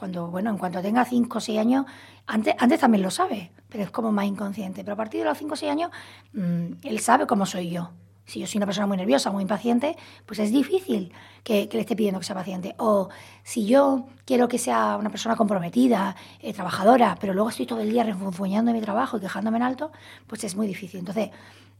cuando, 0.00 0.28
bueno, 0.28 0.48
en 0.48 0.56
cuanto 0.56 0.80
tenga 0.80 1.04
5 1.04 1.36
o 1.36 1.40
6 1.42 1.58
años, 1.58 1.84
antes, 2.26 2.54
antes 2.58 2.80
también 2.80 3.02
lo 3.02 3.10
sabe, 3.10 3.52
pero 3.68 3.84
es 3.84 3.90
como 3.90 4.10
más 4.10 4.24
inconsciente. 4.24 4.82
Pero 4.82 4.94
a 4.94 4.96
partir 4.96 5.20
de 5.20 5.26
los 5.26 5.36
5 5.36 5.52
o 5.52 5.56
6 5.56 5.70
años, 5.70 5.90
mm, 6.32 6.72
él 6.84 7.00
sabe 7.00 7.26
cómo 7.26 7.44
soy 7.44 7.68
yo. 7.68 7.90
Si 8.24 8.40
yo 8.40 8.46
soy 8.46 8.58
una 8.58 8.66
persona 8.66 8.86
muy 8.86 8.96
nerviosa, 8.96 9.30
muy 9.30 9.42
impaciente, 9.42 9.96
pues 10.24 10.38
es 10.38 10.52
difícil 10.52 11.12
que, 11.44 11.68
le 11.70 11.80
esté 11.80 11.96
pidiendo 11.96 12.18
que 12.18 12.24
sea 12.24 12.34
paciente. 12.34 12.74
O 12.78 13.10
si 13.42 13.66
yo 13.66 14.06
quiero 14.24 14.48
que 14.48 14.56
sea 14.56 14.96
una 14.96 15.10
persona 15.10 15.36
comprometida, 15.36 16.16
eh, 16.40 16.54
trabajadora, 16.54 17.18
pero 17.20 17.34
luego 17.34 17.50
estoy 17.50 17.66
todo 17.66 17.80
el 17.80 17.90
día 17.90 18.02
refunfuñando 18.02 18.72
mi 18.72 18.80
trabajo 18.80 19.18
y 19.18 19.20
quejándome 19.20 19.58
en 19.58 19.64
alto, 19.64 19.92
pues 20.26 20.44
es 20.44 20.56
muy 20.56 20.66
difícil. 20.66 21.00
Entonces, 21.00 21.30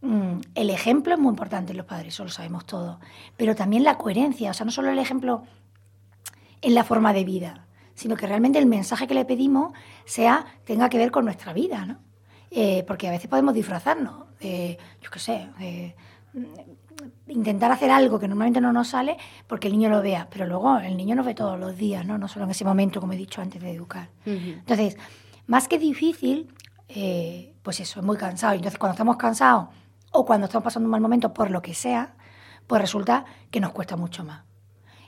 mm, 0.02 0.40
el 0.54 0.68
ejemplo 0.68 1.14
es 1.14 1.20
muy 1.20 1.30
importante 1.30 1.70
en 1.70 1.78
los 1.78 1.86
padres, 1.86 2.12
eso 2.12 2.24
lo 2.24 2.30
sabemos 2.30 2.66
todos. 2.66 2.98
Pero 3.38 3.54
también 3.54 3.82
la 3.82 3.96
coherencia, 3.96 4.50
o 4.50 4.54
sea, 4.54 4.66
no 4.66 4.72
solo 4.72 4.90
el 4.90 4.98
ejemplo 4.98 5.44
en 6.60 6.74
la 6.74 6.84
forma 6.84 7.12
de 7.12 7.24
vida, 7.24 7.66
sino 8.00 8.16
que 8.16 8.26
realmente 8.26 8.58
el 8.58 8.64
mensaje 8.64 9.06
que 9.06 9.12
le 9.12 9.26
pedimos 9.26 9.74
sea 10.06 10.46
tenga 10.64 10.88
que 10.88 10.96
ver 10.96 11.10
con 11.10 11.26
nuestra 11.26 11.52
vida, 11.52 11.84
¿no? 11.84 11.98
Eh, 12.50 12.82
porque 12.86 13.06
a 13.06 13.10
veces 13.10 13.28
podemos 13.28 13.52
disfrazarnos, 13.52 14.24
yo 14.40 15.10
qué 15.12 15.18
sé, 15.18 15.50
intentar 17.28 17.70
hacer 17.70 17.90
algo 17.90 18.18
que 18.18 18.26
normalmente 18.26 18.58
no 18.58 18.72
nos 18.72 18.88
sale 18.88 19.18
porque 19.46 19.68
el 19.68 19.74
niño 19.74 19.90
lo 19.90 20.00
vea, 20.00 20.28
pero 20.30 20.46
luego 20.46 20.78
el 20.78 20.96
niño 20.96 21.14
nos 21.14 21.26
ve 21.26 21.34
todos 21.34 21.60
los 21.60 21.76
días, 21.76 22.06
¿no? 22.06 22.16
No 22.16 22.26
solo 22.26 22.46
en 22.46 22.52
ese 22.52 22.64
momento, 22.64 23.00
como 23.00 23.12
he 23.12 23.16
dicho 23.16 23.42
antes 23.42 23.60
de 23.60 23.70
educar. 23.70 24.08
Entonces, 24.24 24.96
más 25.46 25.68
que 25.68 25.78
difícil, 25.78 26.54
eh, 26.88 27.54
pues 27.62 27.80
eso, 27.80 28.00
es 28.00 28.06
muy 28.06 28.16
cansado. 28.16 28.54
Entonces, 28.54 28.78
cuando 28.78 28.94
estamos 28.94 29.18
cansados 29.18 29.68
o 30.10 30.24
cuando 30.24 30.46
estamos 30.46 30.64
pasando 30.64 30.86
un 30.86 30.92
mal 30.92 31.02
momento 31.02 31.34
por 31.34 31.50
lo 31.50 31.60
que 31.60 31.74
sea, 31.74 32.14
pues 32.66 32.80
resulta 32.80 33.26
que 33.50 33.60
nos 33.60 33.72
cuesta 33.72 33.96
mucho 33.96 34.24
más. 34.24 34.49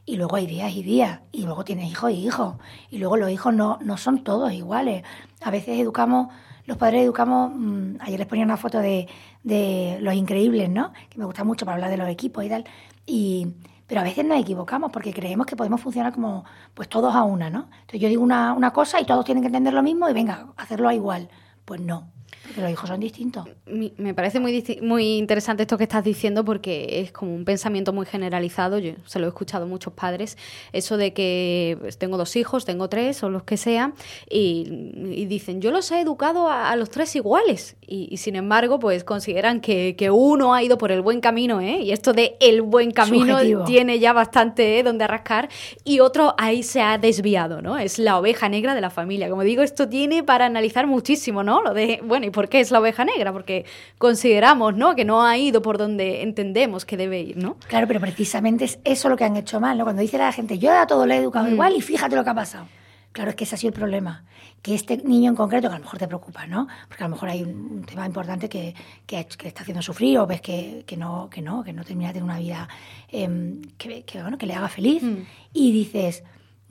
Y 0.04 0.16
luego 0.16 0.36
hay 0.36 0.46
días 0.46 0.72
y 0.74 0.82
días, 0.82 1.20
y 1.30 1.44
luego 1.44 1.64
tienes 1.64 1.90
hijos 1.90 2.10
y 2.10 2.26
hijos, 2.26 2.56
y 2.90 2.98
luego 2.98 3.16
los 3.16 3.30
hijos 3.30 3.54
no, 3.54 3.78
no 3.82 3.96
son 3.96 4.24
todos 4.24 4.52
iguales. 4.52 5.04
A 5.42 5.50
veces 5.50 5.78
educamos, 5.78 6.28
los 6.66 6.76
padres 6.76 7.02
educamos, 7.02 7.52
mm, 7.54 7.96
ayer 8.00 8.18
les 8.18 8.28
ponía 8.28 8.44
una 8.44 8.56
foto 8.56 8.78
de, 8.80 9.08
de 9.44 9.98
Los 10.00 10.14
Increíbles, 10.14 10.68
¿no? 10.70 10.92
Que 11.08 11.18
me 11.18 11.24
gusta 11.24 11.44
mucho 11.44 11.64
para 11.64 11.76
hablar 11.76 11.90
de 11.90 11.98
los 11.98 12.08
equipos 12.08 12.44
y 12.44 12.48
tal. 12.48 12.64
Y, 13.06 13.46
pero 13.86 14.00
a 14.00 14.04
veces 14.04 14.24
nos 14.24 14.40
equivocamos 14.40 14.90
porque 14.90 15.12
creemos 15.12 15.46
que 15.46 15.54
podemos 15.54 15.80
funcionar 15.80 16.12
como 16.12 16.44
pues 16.74 16.88
todos 16.88 17.14
a 17.14 17.22
una, 17.22 17.50
¿no? 17.50 17.68
Entonces 17.80 18.00
yo 18.00 18.08
digo 18.08 18.22
una, 18.22 18.54
una 18.54 18.72
cosa 18.72 19.00
y 19.00 19.04
todos 19.04 19.24
tienen 19.24 19.42
que 19.42 19.48
entender 19.48 19.74
lo 19.74 19.82
mismo 19.82 20.08
y 20.08 20.12
venga, 20.14 20.48
hacerlo 20.56 20.90
igual. 20.90 21.28
Pues 21.64 21.80
no. 21.80 22.10
Porque 22.44 22.60
los 22.60 22.70
hijos 22.70 22.88
son 22.88 23.00
distintos. 23.00 23.46
Mi- 23.66 23.92
Me 23.98 24.14
parece 24.14 24.40
muy, 24.40 24.64
muy 24.82 25.16
interesante 25.18 25.62
esto 25.62 25.78
que 25.78 25.84
estás 25.84 26.02
diciendo 26.04 26.44
porque 26.44 27.00
es 27.00 27.12
como 27.12 27.34
un 27.34 27.44
pensamiento 27.44 27.92
muy 27.92 28.06
generalizado. 28.06 28.78
Yo 28.78 28.92
se 29.06 29.18
lo 29.18 29.26
he 29.26 29.28
escuchado 29.28 29.64
a 29.64 29.68
muchos 29.68 29.92
padres. 29.92 30.36
Eso 30.72 30.96
de 30.96 31.12
que 31.12 31.76
pues, 31.80 31.98
tengo 31.98 32.16
dos 32.16 32.34
hijos, 32.36 32.64
tengo 32.64 32.88
tres 32.88 33.22
o 33.22 33.28
los 33.30 33.42
que 33.44 33.56
sea, 33.56 33.92
y, 34.28 34.90
y 35.14 35.26
dicen, 35.26 35.60
yo 35.60 35.70
los 35.70 35.90
he 35.92 36.00
educado 36.00 36.48
a, 36.48 36.70
a 36.70 36.76
los 36.76 36.90
tres 36.90 37.14
iguales. 37.16 37.76
Y, 37.86 38.08
y 38.10 38.16
sin 38.16 38.36
embargo, 38.36 38.78
pues 38.78 39.04
consideran 39.04 39.60
que, 39.60 39.94
que 39.96 40.10
uno 40.10 40.54
ha 40.54 40.62
ido 40.62 40.78
por 40.78 40.90
el 40.92 41.02
buen 41.02 41.20
camino, 41.20 41.60
¿eh? 41.60 41.78
Y 41.82 41.92
esto 41.92 42.12
de 42.12 42.36
el 42.40 42.62
buen 42.62 42.90
camino 42.90 43.34
Subjetivo. 43.34 43.64
tiene 43.64 43.98
ya 43.98 44.12
bastante 44.12 44.78
¿eh? 44.78 44.82
donde 44.82 45.06
rascar. 45.06 45.48
Y 45.84 46.00
otro 46.00 46.34
ahí 46.38 46.62
se 46.62 46.80
ha 46.80 46.98
desviado, 46.98 47.60
¿no? 47.62 47.78
Es 47.78 47.98
la 47.98 48.18
oveja 48.18 48.48
negra 48.48 48.74
de 48.74 48.80
la 48.80 48.90
familia. 48.90 49.28
Como 49.28 49.42
digo, 49.42 49.62
esto 49.62 49.88
tiene 49.88 50.22
para 50.22 50.46
analizar 50.46 50.86
muchísimo, 50.86 51.42
¿no? 51.44 51.62
Lo 51.62 51.74
de, 51.74 52.00
bueno, 52.02 52.21
¿y 52.26 52.30
por 52.30 52.48
qué 52.48 52.60
es 52.60 52.70
la 52.70 52.80
oveja 52.80 53.04
negra? 53.04 53.32
Porque 53.32 53.64
consideramos, 53.98 54.74
¿no? 54.76 54.94
Que 54.94 55.04
no 55.04 55.24
ha 55.24 55.36
ido 55.38 55.62
por 55.62 55.78
donde 55.78 56.22
entendemos 56.22 56.84
que 56.84 56.96
debe 56.96 57.20
ir, 57.20 57.36
¿no? 57.36 57.56
Claro, 57.68 57.86
pero 57.86 58.00
precisamente 58.00 58.64
es 58.64 58.78
eso 58.84 59.08
lo 59.08 59.16
que 59.16 59.24
han 59.24 59.36
hecho 59.36 59.60
mal, 59.60 59.78
¿no? 59.78 59.84
Cuando 59.84 60.02
dice 60.02 60.18
la 60.18 60.32
gente, 60.32 60.58
yo 60.58 60.72
a 60.72 60.86
todo 60.86 61.06
le 61.06 61.14
he 61.14 61.18
educado 61.18 61.46
Mm. 61.46 61.52
igual 61.52 61.76
y 61.76 61.80
fíjate 61.80 62.16
lo 62.16 62.24
que 62.24 62.30
ha 62.30 62.34
pasado. 62.34 62.66
Claro, 63.12 63.30
es 63.30 63.36
que 63.36 63.44
ese 63.44 63.54
ha 63.54 63.58
sido 63.58 63.68
el 63.68 63.74
problema. 63.74 64.24
Que 64.62 64.74
este 64.74 64.96
niño 64.96 65.28
en 65.30 65.36
concreto, 65.36 65.68
que 65.68 65.74
a 65.74 65.78
lo 65.78 65.84
mejor 65.84 65.98
te 65.98 66.06
preocupa, 66.06 66.46
¿no? 66.46 66.66
Porque 66.88 67.04
a 67.04 67.08
lo 67.08 67.14
mejor 67.14 67.28
hay 67.28 67.42
un, 67.42 67.50
un 67.50 67.84
tema 67.84 68.06
importante 68.06 68.48
que, 68.48 68.74
que, 69.06 69.26
que 69.26 69.42
le 69.42 69.48
está 69.48 69.62
haciendo 69.62 69.82
sufrir 69.82 70.18
o 70.18 70.26
ves 70.26 70.40
que, 70.40 70.84
que 70.86 70.96
no, 70.96 71.28
que 71.30 71.42
no, 71.42 71.62
que 71.62 71.72
no 71.74 71.84
termina 71.84 72.08
de 72.08 72.14
tener 72.14 72.24
una 72.24 72.38
vida 72.38 72.68
em, 73.08 73.60
que, 73.76 74.04
que, 74.04 74.22
bueno, 74.22 74.38
que 74.38 74.46
le 74.46 74.54
haga 74.54 74.68
feliz. 74.68 75.02
Mm. 75.02 75.16
Y 75.52 75.72
dices, 75.72 76.22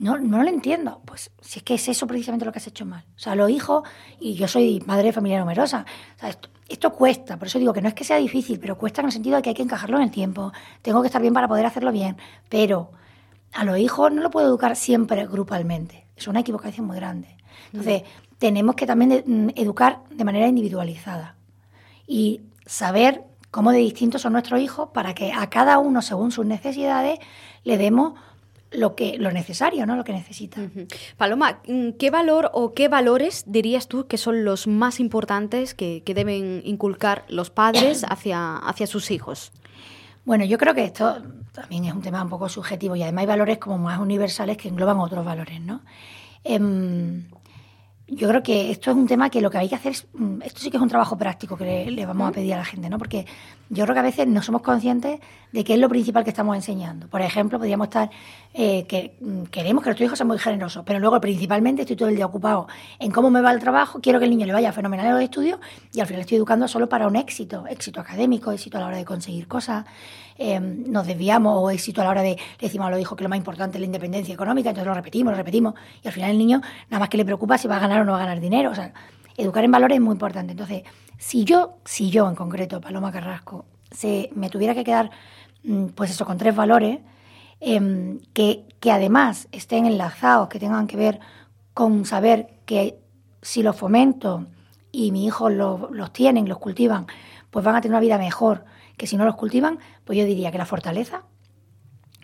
no, 0.02 0.18
no 0.18 0.42
lo 0.42 0.48
entiendo. 0.48 1.00
Pues 1.04 1.30
si 1.40 1.60
es 1.60 1.62
que 1.62 1.74
es 1.74 1.88
eso 1.88 2.06
precisamente 2.08 2.44
lo 2.44 2.52
que 2.52 2.58
has 2.58 2.66
hecho 2.66 2.84
mal. 2.84 3.04
O 3.16 3.18
sea, 3.18 3.36
los 3.36 3.48
hijos, 3.48 3.88
y 4.18 4.34
yo 4.34 4.48
soy 4.48 4.82
madre 4.84 5.04
de 5.04 5.12
familia 5.12 5.38
numerosa, 5.38 5.86
o 6.16 6.18
sea, 6.18 6.28
esto, 6.28 6.48
esto 6.68 6.92
cuesta, 6.92 7.36
por 7.36 7.46
eso 7.46 7.60
digo 7.60 7.72
que 7.72 7.80
no 7.80 7.88
es 7.88 7.94
que 7.94 8.02
sea 8.02 8.16
difícil, 8.16 8.58
pero 8.58 8.76
cuesta 8.76 9.00
en 9.00 9.06
el 9.06 9.12
sentido 9.12 9.36
de 9.36 9.42
que 9.42 9.50
hay 9.50 9.54
que 9.54 9.62
encajarlo 9.62 9.98
en 9.98 10.02
el 10.02 10.10
tiempo. 10.10 10.52
Tengo 10.82 11.02
que 11.02 11.06
estar 11.06 11.22
bien 11.22 11.32
para 11.32 11.46
poder 11.46 11.64
hacerlo 11.66 11.92
bien, 11.92 12.16
pero 12.48 12.90
a 13.52 13.64
los 13.64 13.78
hijos 13.78 14.12
no 14.12 14.22
lo 14.22 14.30
puedo 14.30 14.48
educar 14.48 14.74
siempre 14.74 15.24
grupalmente. 15.26 16.04
Es 16.16 16.26
una 16.26 16.40
equivocación 16.40 16.86
muy 16.86 16.96
grande. 16.96 17.36
Entonces, 17.66 18.02
tenemos 18.38 18.74
que 18.74 18.86
también 18.86 19.22
mm, 19.24 19.50
educar 19.54 20.00
de 20.10 20.24
manera 20.24 20.48
individualizada 20.48 21.36
y 22.08 22.40
saber 22.66 23.22
cómo 23.52 23.70
de 23.70 23.78
distintos 23.78 24.22
son 24.22 24.32
nuestros 24.32 24.60
hijos 24.60 24.88
para 24.92 25.14
que 25.14 25.32
a 25.32 25.48
cada 25.48 25.78
uno, 25.78 26.02
según 26.02 26.32
sus 26.32 26.44
necesidades, 26.44 27.20
le 27.62 27.78
demos 27.78 28.14
lo 28.72 28.94
que 28.94 29.18
lo 29.18 29.30
necesario, 29.30 29.86
¿no? 29.86 29.96
Lo 29.96 30.04
que 30.04 30.12
necesita. 30.12 30.60
Paloma, 31.16 31.60
mm, 31.66 31.90
¿qué 31.98 32.10
valor 32.10 32.50
o 32.52 32.74
qué 32.74 32.88
valores 32.88 33.44
dirías 33.46 33.88
tú 33.88 34.06
que 34.06 34.18
son 34.18 34.44
los 34.44 34.66
más 34.66 35.00
importantes 35.00 35.74
que, 35.74 36.02
que 36.04 36.14
deben 36.14 36.62
inculcar 36.64 37.24
los 37.28 37.50
padres 37.50 38.04
hacia, 38.08 38.56
hacia 38.56 38.86
sus 38.86 39.10
hijos? 39.10 39.52
Bueno, 40.24 40.44
yo 40.44 40.58
creo 40.58 40.74
que 40.74 40.84
esto 40.84 41.22
también 41.52 41.84
es 41.84 41.92
un 41.92 42.02
tema 42.02 42.22
un 42.22 42.28
poco 42.28 42.48
subjetivo 42.48 42.96
y 42.96 43.02
además 43.02 43.22
hay 43.22 43.26
valores 43.26 43.58
como 43.58 43.78
más 43.78 43.98
universales 43.98 44.56
que 44.56 44.68
engloban 44.68 44.98
otros 44.98 45.24
valores, 45.24 45.60
¿no? 45.60 45.82
Em, 46.44 47.24
yo 48.14 48.28
creo 48.28 48.42
que 48.42 48.70
esto 48.70 48.90
es 48.90 48.96
un 48.96 49.06
tema 49.06 49.30
que 49.30 49.40
lo 49.40 49.50
que 49.50 49.56
hay 49.56 49.68
que 49.70 49.74
hacer 49.74 49.92
es, 49.92 50.06
mm, 50.12 50.42
esto 50.42 50.60
sí 50.60 50.70
que 50.70 50.76
es 50.76 50.82
un 50.82 50.88
trabajo 50.88 51.16
práctico 51.16 51.56
que 51.56 51.64
le, 51.64 51.90
le 51.90 52.04
vamos 52.04 52.28
a 52.28 52.32
pedir 52.32 52.52
a 52.52 52.58
la 52.58 52.64
gente, 52.64 52.90
¿no? 52.90 52.98
Porque 52.98 53.24
yo 53.70 53.84
creo 53.84 53.94
que 53.94 54.00
a 54.00 54.02
veces 54.02 54.26
no 54.26 54.42
somos 54.42 54.60
conscientes 54.60 55.18
de 55.50 55.64
qué 55.64 55.74
es 55.74 55.80
lo 55.80 55.88
principal 55.88 56.22
que 56.22 56.28
estamos 56.28 56.54
enseñando. 56.54 57.08
Por 57.08 57.22
ejemplo, 57.22 57.58
podríamos 57.58 57.86
estar, 57.86 58.10
eh, 58.52 58.84
que 58.86 59.16
mm, 59.18 59.44
queremos 59.44 59.82
que 59.82 59.88
nuestro 59.88 60.04
hijo 60.04 60.14
sea 60.14 60.26
muy 60.26 60.38
generoso, 60.38 60.84
pero 60.84 60.98
luego 60.98 61.18
principalmente 61.22 61.82
estoy 61.82 61.96
todo 61.96 62.10
el 62.10 62.16
día 62.16 62.26
ocupado 62.26 62.66
en 62.98 63.10
cómo 63.10 63.30
me 63.30 63.40
va 63.40 63.50
el 63.50 63.60
trabajo, 63.60 64.00
quiero 64.02 64.18
que 64.18 64.26
el 64.26 64.30
niño 64.30 64.44
le 64.44 64.52
vaya 64.52 64.72
fenomenal 64.72 65.06
en 65.06 65.12
los 65.14 65.22
estudios 65.22 65.58
y 65.94 66.00
al 66.00 66.06
final 66.06 66.20
estoy 66.20 66.36
educando 66.36 66.68
solo 66.68 66.88
para 66.90 67.06
un 67.06 67.16
éxito, 67.16 67.64
éxito 67.66 67.98
académico, 67.98 68.52
éxito 68.52 68.76
a 68.76 68.80
la 68.82 68.86
hora 68.88 68.96
de 68.98 69.06
conseguir 69.06 69.48
cosas, 69.48 69.86
eh, 70.42 70.58
nos 70.58 71.06
desviamos 71.06 71.54
o 71.56 71.70
éxito 71.70 72.00
a 72.00 72.04
la 72.04 72.10
hora 72.10 72.22
de, 72.22 72.30
le 72.30 72.66
decimos 72.66 72.88
a 72.88 72.90
los 72.90 73.00
hijos 73.00 73.16
que 73.16 73.22
lo 73.22 73.30
más 73.30 73.36
importante 73.36 73.76
es 73.76 73.80
la 73.80 73.86
independencia 73.86 74.34
económica, 74.34 74.70
entonces 74.70 74.88
lo 74.88 74.94
repetimos, 74.94 75.30
lo 75.30 75.36
repetimos 75.36 75.74
y 76.02 76.08
al 76.08 76.12
final 76.12 76.32
el 76.32 76.38
niño 76.38 76.60
nada 76.90 76.98
más 76.98 77.08
que 77.08 77.16
le 77.16 77.24
preocupa 77.24 77.58
si 77.58 77.68
va 77.68 77.76
a 77.76 77.78
ganar 77.78 78.00
o 78.00 78.04
no 78.04 78.10
va 78.10 78.18
a 78.18 78.22
ganar 78.22 78.40
dinero. 78.40 78.70
O 78.70 78.74
sea, 78.74 78.92
educar 79.36 79.62
en 79.62 79.70
valores 79.70 79.96
es 79.96 80.02
muy 80.02 80.14
importante. 80.14 80.50
Entonces, 80.50 80.82
si 81.16 81.44
yo, 81.44 81.76
si 81.84 82.10
yo 82.10 82.28
en 82.28 82.34
concreto, 82.34 82.80
Paloma 82.80 83.12
Carrasco, 83.12 83.66
se, 83.92 84.30
me 84.34 84.50
tuviera 84.50 84.74
que 84.74 84.82
quedar, 84.82 85.10
mm, 85.62 85.86
pues 85.94 86.10
eso, 86.10 86.26
con 86.26 86.38
tres 86.38 86.56
valores, 86.56 86.98
em, 87.60 88.18
que, 88.32 88.64
que 88.80 88.90
además 88.90 89.46
estén 89.52 89.86
enlazados, 89.86 90.48
que 90.48 90.58
tengan 90.58 90.88
que 90.88 90.96
ver 90.96 91.20
con 91.72 92.04
saber 92.04 92.48
que 92.66 92.98
si 93.42 93.62
los 93.62 93.76
fomento 93.76 94.46
y 94.90 95.12
mis 95.12 95.28
hijos 95.28 95.52
los, 95.52 95.90
los 95.92 96.12
tienen, 96.12 96.48
los 96.48 96.58
cultivan, 96.58 97.06
pues 97.50 97.64
van 97.64 97.76
a 97.76 97.80
tener 97.80 97.92
una 97.92 98.00
vida 98.00 98.18
mejor 98.18 98.64
que 98.96 99.06
si 99.06 99.16
no 99.16 99.24
los 99.24 99.36
cultivan, 99.36 99.78
pues 100.04 100.18
yo 100.18 100.24
diría 100.24 100.50
que 100.50 100.58
la 100.58 100.66
fortaleza. 100.66 101.24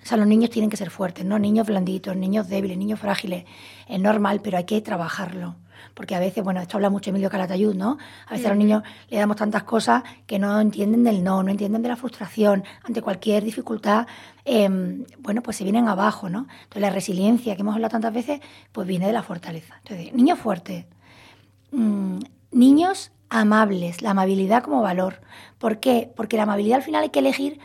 O 0.02 0.06
sea, 0.06 0.16
los 0.16 0.26
niños 0.26 0.50
tienen 0.50 0.70
que 0.70 0.76
ser 0.76 0.90
fuertes, 0.90 1.24
no 1.24 1.38
niños 1.38 1.66
blanditos, 1.66 2.16
niños 2.16 2.48
débiles, 2.48 2.78
niños 2.78 3.00
frágiles. 3.00 3.44
Es 3.88 4.00
normal, 4.00 4.40
pero 4.42 4.56
hay 4.58 4.64
que 4.64 4.80
trabajarlo. 4.80 5.56
Porque 5.94 6.14
a 6.14 6.20
veces, 6.20 6.42
bueno, 6.42 6.60
esto 6.60 6.76
habla 6.76 6.90
mucho 6.90 7.10
Emilio 7.10 7.30
Calatayud, 7.30 7.74
¿no? 7.74 7.98
A 8.26 8.32
veces 8.32 8.46
a 8.46 8.50
los 8.50 8.58
niños 8.58 8.82
le 9.10 9.18
damos 9.18 9.36
tantas 9.36 9.64
cosas 9.64 10.02
que 10.26 10.38
no 10.38 10.60
entienden 10.60 11.04
del 11.04 11.22
no, 11.22 11.42
no 11.42 11.50
entienden 11.50 11.82
de 11.82 11.88
la 11.88 11.96
frustración. 11.96 12.64
Ante 12.84 13.02
cualquier 13.02 13.44
dificultad, 13.44 14.06
eh, 14.44 14.68
bueno, 15.18 15.42
pues 15.42 15.56
se 15.56 15.64
vienen 15.64 15.88
abajo, 15.88 16.28
¿no? 16.28 16.46
Entonces 16.62 16.82
la 16.82 16.90
resiliencia 16.90 17.54
que 17.54 17.62
hemos 17.62 17.74
hablado 17.74 17.90
tantas 17.92 18.14
veces, 18.14 18.40
pues 18.72 18.86
viene 18.86 19.06
de 19.06 19.12
la 19.12 19.22
fortaleza. 19.22 19.76
Entonces, 19.82 20.12
niños 20.14 20.38
fuertes, 20.38 20.86
Mm, 21.70 22.18
niños 22.50 23.12
amables, 23.30 24.02
la 24.02 24.10
amabilidad 24.10 24.62
como 24.62 24.82
valor. 24.82 25.20
¿Por 25.58 25.80
qué? 25.80 26.10
Porque 26.16 26.36
la 26.36 26.44
amabilidad 26.44 26.78
al 26.78 26.84
final 26.84 27.02
hay 27.02 27.10
que 27.10 27.18
elegir, 27.18 27.60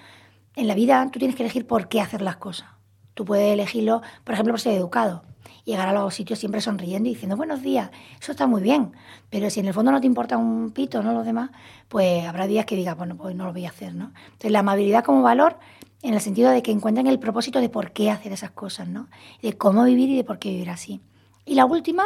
en 0.55 0.67
la 0.67 0.75
vida 0.75 1.09
tú 1.11 1.19
tienes 1.19 1.35
que 1.35 1.43
elegir 1.43 1.65
por 1.65 1.87
qué 1.87 2.01
hacer 2.01 2.21
las 2.21 2.37
cosas. 2.37 2.69
Tú 3.13 3.25
puedes 3.25 3.53
elegirlo, 3.53 4.01
por 4.23 4.33
ejemplo, 4.33 4.53
por 4.53 4.59
ser 4.59 4.73
educado. 4.73 5.23
Llegar 5.65 5.87
a 5.87 5.93
los 5.93 6.13
sitios 6.13 6.39
siempre 6.39 6.61
sonriendo 6.61 7.07
y 7.09 7.13
diciendo 7.13 7.37
buenos 7.37 7.61
días. 7.61 7.89
Eso 8.19 8.31
está 8.31 8.47
muy 8.47 8.61
bien. 8.61 8.91
Pero 9.29 9.49
si 9.49 9.61
en 9.61 9.67
el 9.67 9.73
fondo 9.73 9.91
no 9.91 10.01
te 10.01 10.07
importa 10.07 10.37
un 10.37 10.71
pito, 10.71 11.01
¿no? 11.01 11.13
Los 11.13 11.25
demás, 11.25 11.51
pues 11.87 12.25
habrá 12.25 12.47
días 12.47 12.65
que 12.65 12.75
digas, 12.75 12.97
bueno, 12.97 13.15
pues 13.15 13.35
no 13.35 13.45
lo 13.45 13.53
voy 13.53 13.65
a 13.65 13.69
hacer, 13.69 13.95
¿no? 13.95 14.11
Entonces 14.25 14.51
la 14.51 14.59
amabilidad 14.59 15.03
como 15.03 15.21
valor 15.21 15.57
en 16.01 16.13
el 16.13 16.21
sentido 16.21 16.51
de 16.51 16.61
que 16.61 16.71
encuentren 16.71 17.07
el 17.07 17.17
propósito 17.17 17.61
de 17.61 17.69
por 17.69 17.91
qué 17.91 18.11
hacer 18.11 18.33
esas 18.33 18.51
cosas, 18.51 18.87
¿no? 18.87 19.07
De 19.41 19.57
cómo 19.57 19.85
vivir 19.85 20.09
y 20.09 20.17
de 20.17 20.23
por 20.23 20.37
qué 20.37 20.49
vivir 20.49 20.69
así. 20.69 21.01
Y 21.45 21.55
la 21.55 21.65
última, 21.65 22.03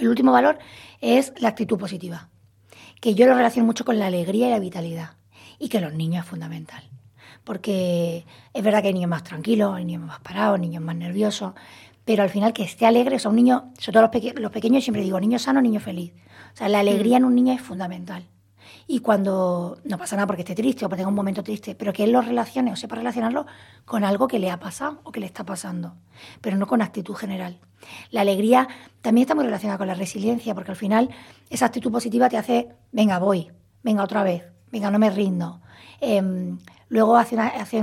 el 0.00 0.08
último 0.08 0.32
valor 0.32 0.58
es 1.00 1.32
la 1.38 1.48
actitud 1.48 1.78
positiva, 1.78 2.28
que 3.02 3.16
yo 3.16 3.26
lo 3.26 3.34
relaciono 3.34 3.66
mucho 3.66 3.84
con 3.84 3.98
la 3.98 4.06
alegría 4.06 4.46
y 4.46 4.50
la 4.50 4.60
vitalidad, 4.60 5.10
y 5.58 5.68
que 5.68 5.80
los 5.80 5.92
niños 5.92 6.24
es 6.24 6.30
fundamental. 6.30 6.84
Porque 7.42 8.24
es 8.54 8.62
verdad 8.62 8.80
que 8.80 8.88
hay 8.88 8.94
niños 8.94 9.10
más 9.10 9.24
tranquilos, 9.24 9.74
hay 9.74 9.84
niños 9.84 10.02
más 10.06 10.20
parados, 10.20 10.60
niños 10.60 10.84
más 10.84 10.94
nerviosos, 10.94 11.52
pero 12.04 12.22
al 12.22 12.30
final 12.30 12.52
que 12.52 12.62
esté 12.62 12.86
alegre, 12.86 13.16
o 13.16 13.18
sea, 13.18 13.30
un 13.30 13.36
niño, 13.36 13.72
sobre 13.76 13.94
todo 13.94 14.02
los, 14.02 14.10
peque- 14.12 14.34
los 14.40 14.52
pequeños, 14.52 14.84
siempre 14.84 15.02
digo, 15.02 15.18
niño 15.18 15.40
sano, 15.40 15.60
niño 15.60 15.80
feliz. 15.80 16.12
O 16.54 16.56
sea, 16.56 16.68
la 16.68 16.78
alegría 16.78 17.16
en 17.16 17.24
un 17.24 17.34
niño 17.34 17.52
es 17.52 17.60
fundamental. 17.60 18.24
Y 18.86 18.98
cuando 19.00 19.78
no 19.84 19.98
pasa 19.98 20.16
nada 20.16 20.26
porque 20.26 20.42
esté 20.42 20.54
triste 20.54 20.84
o 20.84 20.88
porque 20.88 20.98
tenga 21.00 21.08
un 21.08 21.14
momento 21.14 21.42
triste, 21.42 21.74
pero 21.74 21.92
que 21.92 22.04
él 22.04 22.12
lo 22.12 22.20
relacione 22.20 22.72
o 22.72 22.76
sepa 22.76 22.96
relacionarlo 22.96 23.46
con 23.84 24.04
algo 24.04 24.28
que 24.28 24.38
le 24.38 24.50
ha 24.50 24.58
pasado 24.58 25.00
o 25.04 25.12
que 25.12 25.20
le 25.20 25.26
está 25.26 25.44
pasando, 25.44 25.94
pero 26.40 26.56
no 26.56 26.66
con 26.66 26.82
actitud 26.82 27.14
general. 27.14 27.58
La 28.10 28.20
alegría 28.22 28.68
también 29.00 29.22
está 29.24 29.34
muy 29.34 29.44
relacionada 29.44 29.78
con 29.78 29.86
la 29.86 29.94
resiliencia, 29.94 30.54
porque 30.54 30.70
al 30.72 30.76
final 30.76 31.10
esa 31.50 31.66
actitud 31.66 31.90
positiva 31.90 32.28
te 32.28 32.36
hace, 32.36 32.68
venga, 32.92 33.18
voy, 33.18 33.50
venga 33.82 34.02
otra 34.04 34.22
vez, 34.22 34.44
venga, 34.70 34.90
no 34.90 34.98
me 34.98 35.10
rindo. 35.10 35.60
Em, 36.00 36.58
luego 36.88 37.16
hace, 37.16 37.34
una- 37.34 37.48
hace 37.48 37.82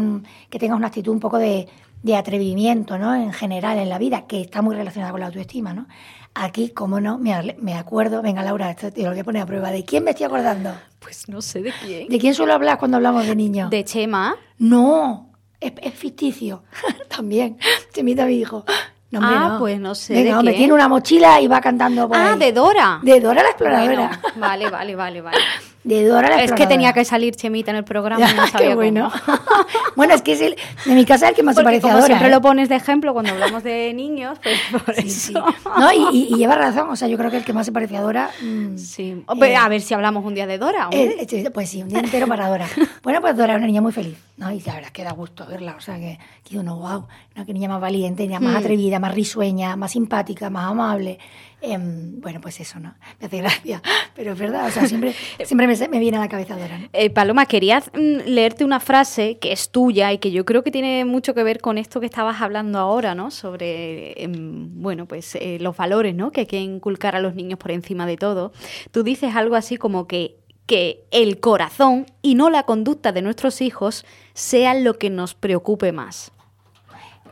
que 0.49 0.59
tengas 0.59 0.77
una 0.77 0.87
actitud 0.87 1.11
un 1.11 1.19
poco 1.19 1.37
de, 1.37 1.67
de 2.03 2.15
atrevimiento, 2.15 2.97
¿no? 2.97 3.13
En 3.15 3.33
general 3.33 3.77
en 3.77 3.89
la 3.89 3.97
vida, 3.97 4.25
que 4.27 4.41
está 4.41 4.61
muy 4.61 4.75
relacionada 4.75 5.11
con 5.11 5.19
la 5.21 5.27
autoestima, 5.27 5.73
¿no? 5.73 5.87
Aquí, 6.35 6.69
como 6.69 6.99
no, 7.01 7.17
me, 7.17 7.33
acuerdo, 7.75 8.21
venga 8.21 8.43
Laura, 8.43 8.69
esto 8.69 8.91
te 8.93 9.01
lo 9.03 9.09
voy 9.09 9.19
a 9.19 9.23
poner 9.23 9.41
a 9.41 9.45
prueba. 9.45 9.71
¿De 9.71 9.83
quién 9.83 10.03
me 10.03 10.11
estoy 10.11 10.27
acordando? 10.27 10.71
Pues 10.99 11.27
no 11.27 11.41
sé 11.41 11.61
de 11.61 11.73
quién. 11.83 12.07
¿De 12.07 12.19
quién 12.19 12.33
suelo 12.35 12.53
hablar 12.53 12.77
cuando 12.77 12.97
hablamos 12.97 13.25
de 13.25 13.35
niños? 13.35 13.69
De 13.69 13.83
Chema. 13.83 14.35
No, 14.59 15.31
es, 15.59 15.73
es 15.81 15.93
ficticio. 15.93 16.63
También, 17.09 17.57
se 17.93 18.01
imita 18.01 18.23
a 18.23 18.27
mi 18.27 18.35
hijo. 18.35 18.63
No, 19.11 19.19
hombre, 19.19 19.35
Ah, 19.37 19.49
no. 19.53 19.59
pues 19.59 19.79
no 19.79 19.95
sé 19.95 20.13
Venga, 20.13 20.29
de 20.29 20.35
hombre, 20.37 20.51
quién. 20.53 20.61
tiene 20.61 20.73
una 20.73 20.87
mochila 20.87 21.41
y 21.41 21.47
va 21.47 21.59
cantando 21.59 22.07
por 22.07 22.15
Ah, 22.15 22.33
ahí. 22.33 22.39
de 22.39 22.53
Dora. 22.53 22.99
De 23.01 23.19
Dora 23.19 23.41
la 23.41 23.49
exploradora. 23.49 23.95
Bueno, 23.95 24.09
vale, 24.35 24.69
vale, 24.69 24.95
vale, 24.95 25.21
vale. 25.21 25.37
de 25.83 26.05
Dora 26.07 26.29
la 26.29 26.43
Es 26.43 26.51
que 26.51 26.67
tenía 26.67 26.91
que 26.93 27.05
salir 27.05 27.36
Chemita 27.36 27.71
en 27.71 27.77
el 27.77 27.83
programa 27.86 28.29
y 28.31 28.36
no 28.36 28.48
sabía 28.48 28.69
Qué 28.69 28.75
bueno. 28.75 29.12
cómo. 29.25 29.38
bueno, 29.95 30.13
es 30.13 30.21
que 30.21 30.33
es 30.33 30.41
el, 30.41 30.55
de 30.86 30.93
mi 30.95 31.05
casa 31.05 31.25
es 31.25 31.29
el 31.31 31.36
que 31.38 31.43
más 31.43 31.55
se 31.55 31.62
Porque 31.63 31.79
parece 31.79 31.88
a 31.88 31.89
como 31.91 32.01
Dora. 32.01 32.05
siempre 32.07 32.27
¿eh? 32.27 32.31
lo 32.31 32.41
pones 32.41 32.69
de 32.69 32.75
ejemplo 32.75 33.13
cuando 33.13 33.31
hablamos 33.31 33.63
de 33.63 33.93
niños, 33.95 34.38
pues 34.43 34.59
por 34.83 34.93
Sí, 34.95 35.07
eso. 35.07 35.27
sí. 35.27 35.33
No, 35.79 35.91
y, 36.12 36.36
lleva 36.36 36.55
razón, 36.55 36.89
o 36.89 36.95
sea, 36.95 37.07
yo 37.07 37.17
creo 37.17 37.31
que 37.31 37.38
el 37.38 37.45
que 37.45 37.53
más 37.53 37.65
se 37.65 37.71
parece 37.71 37.95
a 37.98 38.01
Dora... 38.01 38.29
mm, 38.41 38.77
Sí. 38.77 39.24
Eh, 39.41 39.55
a 39.55 39.67
ver 39.69 39.81
si 39.81 39.93
hablamos 39.93 40.25
un 40.25 40.36
día 40.36 40.45
de 40.48 40.57
Dora. 40.57 40.89
Eh, 40.91 41.50
pues 41.53 41.69
sí, 41.69 41.81
un 41.81 41.89
día 41.89 42.00
entero 42.00 42.27
para 42.27 42.50
Dora. 42.50 42.67
Bueno, 43.03 43.21
pues 43.21 43.36
Dora 43.38 43.53
es 43.53 43.57
una 43.57 43.67
niña 43.67 43.81
muy 43.81 43.91
feliz, 43.91 44.17
¿no? 44.38 44.51
Y 44.51 44.59
la 44.62 44.74
verdad 44.74 44.88
es 44.88 44.91
que 44.91 45.03
da 45.03 45.12
gusto 45.13 45.45
verla, 45.48 45.75
o 45.77 45.81
sea, 45.81 45.95
que, 45.95 46.19
que 46.43 46.57
uno, 46.59 46.75
wow. 46.77 47.07
Qué 47.45 47.53
niña 47.53 47.69
más 47.69 47.79
valiente, 47.79 48.24
niña 48.24 48.41
más 48.41 48.53
Mm. 48.53 48.57
atrevida, 48.57 49.00
más 49.00 49.13
risueña, 49.15 49.75
más 49.77 49.91
simpática, 49.91 50.50
más 50.50 50.69
amable. 50.69 51.19
Em, 51.61 52.21
bueno, 52.21 52.39
pues 52.39 52.59
eso, 52.61 52.79
¿no? 52.79 52.95
Me 53.19 53.27
hace 53.27 53.37
gracia, 53.39 53.81
pero 54.15 54.31
es 54.31 54.39
verdad, 54.39 54.67
o 54.67 54.71
sea, 54.71 54.87
siempre, 54.87 55.13
siempre 55.43 55.67
me, 55.67 55.87
me 55.89 55.99
viene 55.99 56.15
a 56.15 56.21
la 56.21 56.29
cabeza 56.29 56.57
Dora, 56.57 56.77
¿no? 56.77 56.87
Eh, 56.93 57.09
Paloma, 57.09 57.45
quería 57.47 57.79
mm, 57.79 58.27
leerte 58.27 58.63
una 58.63 58.79
frase 58.79 59.39
que 59.39 59.51
es 59.51 59.69
tuya 59.69 60.13
y 60.13 60.19
que 60.19 60.31
yo 60.31 60.45
creo 60.45 60.63
que 60.63 60.71
tiene 60.71 61.03
mucho 61.03 61.33
que 61.33 61.43
ver 61.43 61.59
con 61.59 61.77
esto 61.77 61.99
que 61.99 62.05
estabas 62.05 62.41
hablando 62.41 62.79
ahora, 62.79 63.13
¿no? 63.13 63.29
Sobre, 63.29 64.23
em, 64.23 64.81
bueno, 64.81 65.05
pues 65.05 65.35
eh, 65.35 65.57
los 65.59 65.75
valores, 65.75 66.15
¿no? 66.15 66.31
Que 66.31 66.41
hay 66.41 66.47
que 66.47 66.59
inculcar 66.59 67.17
a 67.17 67.19
los 67.19 67.35
niños 67.35 67.59
por 67.59 67.71
encima 67.71 68.05
de 68.05 68.15
todo. 68.15 68.53
Tú 68.91 69.03
dices 69.03 69.35
algo 69.35 69.55
así 69.55 69.75
como 69.75 70.07
que, 70.07 70.37
que 70.65 71.03
el 71.11 71.41
corazón 71.41 72.05
y 72.21 72.35
no 72.35 72.49
la 72.49 72.63
conducta 72.63 73.11
de 73.11 73.21
nuestros 73.21 73.59
hijos 73.59 74.05
sean 74.33 74.85
lo 74.85 74.97
que 74.97 75.09
nos 75.09 75.33
preocupe 75.33 75.91
más. 75.91 76.31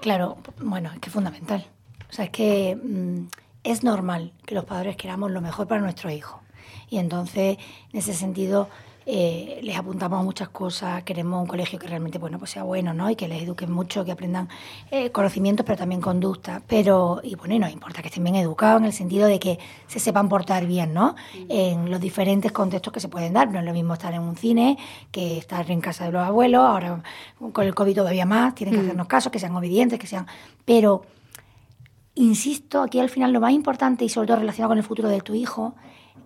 Claro, 0.01 0.37
bueno, 0.59 0.91
es 0.93 0.99
que 0.99 1.07
es 1.07 1.13
fundamental. 1.13 1.65
O 2.09 2.13
sea, 2.13 2.25
es 2.25 2.31
que 2.31 2.75
mm, 2.75 3.27
es 3.63 3.83
normal 3.83 4.33
que 4.45 4.55
los 4.55 4.65
padres 4.65 4.95
queramos 4.95 5.31
lo 5.31 5.41
mejor 5.41 5.67
para 5.67 5.81
nuestros 5.81 6.13
hijos. 6.13 6.39
Y 6.89 6.97
entonces, 6.97 7.57
en 7.91 7.99
ese 7.99 8.13
sentido, 8.13 8.69
eh, 9.09 9.61
les 9.63 9.77
apuntamos 9.77 10.19
a 10.19 10.23
muchas 10.23 10.49
cosas, 10.49 11.01
queremos 11.03 11.41
un 11.41 11.47
colegio 11.47 11.79
que 11.79 11.87
realmente 11.87 12.17
bueno, 12.17 12.39
pues 12.39 12.51
sea 12.51 12.63
bueno, 12.63 12.93
¿no? 12.93 13.09
Y 13.09 13.15
que 13.15 13.29
les 13.29 13.41
eduquen 13.41 13.71
mucho, 13.71 14.03
que 14.03 14.11
aprendan 14.11 14.49
eh, 14.91 15.11
conocimientos, 15.11 15.65
pero 15.65 15.77
también 15.77 16.01
conducta. 16.01 16.61
Pero, 16.67 17.21
y 17.23 17.35
bueno, 17.35 17.55
y 17.55 17.59
nos 17.59 17.71
importa 17.71 18.01
que 18.01 18.09
estén 18.09 18.25
bien 18.25 18.35
educados 18.35 18.81
en 18.81 18.85
el 18.85 18.91
sentido 18.91 19.29
de 19.29 19.39
que 19.39 19.59
se 19.87 19.99
sepan 19.99 20.27
portar 20.27 20.65
bien, 20.65 20.93
¿no? 20.93 21.15
En 21.47 21.89
los 21.89 22.01
diferentes 22.01 22.51
contextos 22.51 22.91
que 22.91 22.99
se 22.99 23.07
pueden 23.07 23.31
dar. 23.31 23.49
No 23.49 23.59
es 23.59 23.65
lo 23.65 23.71
mismo 23.71 23.93
estar 23.93 24.13
en 24.13 24.21
un 24.21 24.35
cine 24.35 24.77
que 25.09 25.37
estar 25.37 25.71
en 25.71 25.79
casa 25.79 26.03
de 26.03 26.11
los 26.11 26.21
abuelos, 26.21 26.61
ahora 26.61 27.01
con 27.53 27.65
el 27.65 27.73
COVID 27.73 27.95
todavía 27.95 28.25
más, 28.25 28.55
tienen 28.55 28.75
que 28.75 28.81
hacernos 28.81 29.07
caso, 29.07 29.31
que 29.31 29.39
sean 29.39 29.55
obedientes, 29.55 29.97
que 29.99 30.07
sean... 30.07 30.27
Pero 30.65 31.03
insisto, 32.17 32.81
aquí 32.81 32.99
al 32.99 33.09
final 33.09 33.31
lo 33.31 33.39
más 33.39 33.51
importante 33.51 34.05
y 34.05 34.09
sobre 34.09 34.27
todo 34.27 34.37
relacionado 34.37 34.69
con 34.69 34.77
el 34.77 34.83
futuro 34.83 35.09
de 35.09 35.21
tu 35.21 35.33
hijo, 35.33 35.75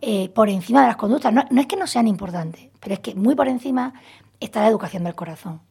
eh, 0.01 0.29
por 0.29 0.49
encima 0.49 0.81
de 0.81 0.87
las 0.87 0.95
conductas, 0.95 1.33
no, 1.33 1.43
es 1.59 1.67
que 1.67 1.75
no 1.75 1.85
sean 1.85 2.07
importantes, 2.07 2.69
pero 2.79 2.93
es 2.93 2.99
que 2.99 3.13
muy 3.13 3.35
por 3.35 3.47
encima 3.47 3.93
está 4.39 4.61
la 4.61 4.67
educación 4.67 5.03
del 5.03 5.15
corazón. 5.15 5.61